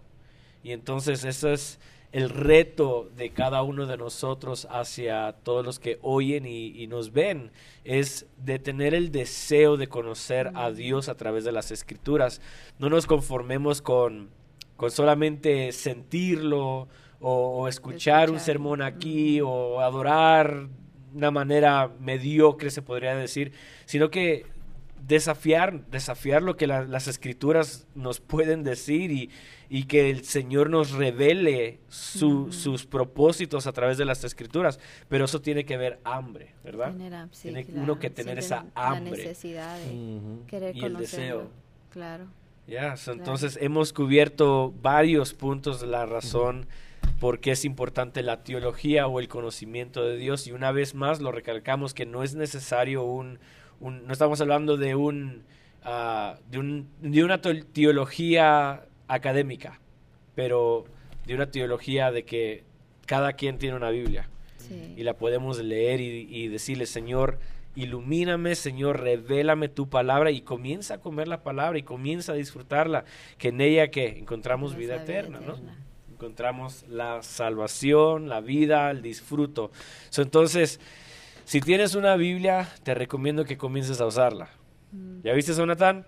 [0.63, 1.79] Y entonces ese es
[2.11, 7.51] el reto de cada uno de nosotros hacia todos los que oyen y, nos ven,
[7.83, 12.41] es de tener el deseo de conocer a Dios a través de las escrituras.
[12.79, 14.29] No nos conformemos con
[14.77, 16.87] con solamente sentirlo
[17.19, 20.67] o, escuchar un sermón aquí o adorar
[21.17, 23.51] una manera mediocre, se podría decir,
[23.85, 24.45] sino que
[25.05, 29.29] desafiar, desafiar lo que las escrituras nos pueden decir y,
[29.69, 34.79] y que el Señor nos revele sus propósitos a través de las escrituras.
[35.09, 36.93] Pero eso tiene que ver hambre, ¿verdad?
[37.41, 39.11] tiene uno que tener esa hambre.
[39.11, 41.49] La necesidad de querer y el deseo.
[41.89, 42.27] Claro.
[42.67, 46.67] Ya, entonces hemos cubierto varios puntos de la razón
[47.39, 50.47] qué es importante la teología o el conocimiento de Dios.
[50.47, 53.39] Y una vez más lo recalcamos que no es necesario un,
[53.79, 55.43] no estamos hablando de un,
[55.83, 59.79] ah, de, un de una teología académica,
[60.35, 60.85] pero
[61.25, 62.63] de una teología de que
[63.05, 64.29] cada quien tiene una Biblia.
[64.97, 67.39] Y la podemos leer y, decirle, Señor,
[67.75, 73.05] ilumíname, Señor, revélame tu palabra y comienza a comer la palabra y comienza a disfrutarla,
[73.37, 75.55] que en ella que encontramos vida eterna, ¿no?
[76.17, 79.69] Encontramos la salvación, la vida, el disfruto.
[80.17, 80.79] entonces,
[81.45, 84.49] si tienes una Biblia, te recomiendo que comiences a usarla.
[84.91, 85.21] Mm.
[85.21, 86.07] ¿Ya viste, Jonathan?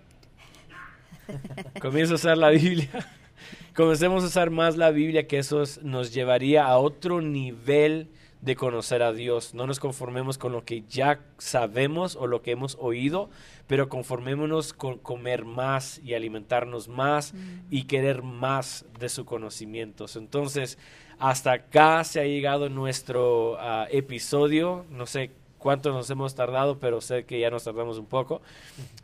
[1.80, 2.90] Comienza a usar la Biblia.
[3.76, 8.08] Comencemos a usar más la Biblia, que eso nos llevaría a otro nivel
[8.42, 9.54] de conocer a Dios.
[9.54, 13.28] No nos conformemos con lo que ya sabemos o lo que hemos oído,
[13.66, 17.38] pero conformémonos con comer más y alimentarnos más mm.
[17.70, 20.06] y querer más de su conocimiento.
[20.16, 20.78] Entonces,
[21.18, 24.86] hasta acá se ha llegado nuestro ah, episodio.
[24.90, 28.40] No sé cuánto nos hemos tardado, pero sé que ya nos tardamos un poco.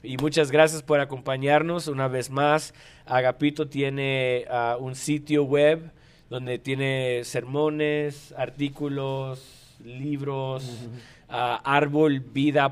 [0.02, 2.72] Y muchas gracias por acompañarnos una vez más.
[3.04, 5.92] Agapito tiene ah, un sitio web
[6.30, 10.88] donde tiene sermones, artículos, libros,
[11.28, 12.66] ah, arbolvida.org.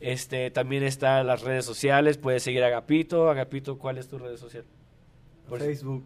[0.00, 3.30] Este, también está las redes sociales, puedes seguir a Agapito.
[3.30, 4.64] Agapito, ¿cuál es tu red social?
[5.48, 6.04] Facebook.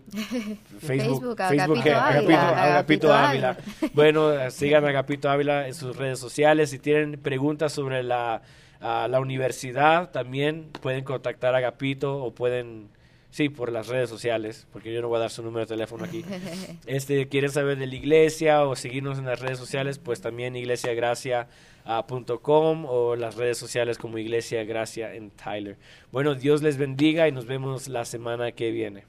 [0.78, 3.56] Facebook, Agapito, Ávila.
[3.92, 6.70] Bueno, sigan a Agapito Ávila en sus redes sociales.
[6.70, 8.42] Si tienen preguntas sobre la,
[8.80, 12.88] la universidad, también pueden contactar a Agapito o pueden,
[13.32, 16.04] sí, por las redes sociales, porque yo no voy a dar su número de teléfono
[16.04, 16.24] aquí.
[16.86, 22.84] este, quieren saber de la iglesia o seguirnos en las redes sociales, pues también iglesiagracia.com
[22.84, 25.76] o las redes sociales como Iglesia Gracia en Tyler.
[26.12, 29.02] Bueno, Dios les bendiga y nos vemos la semana que viene.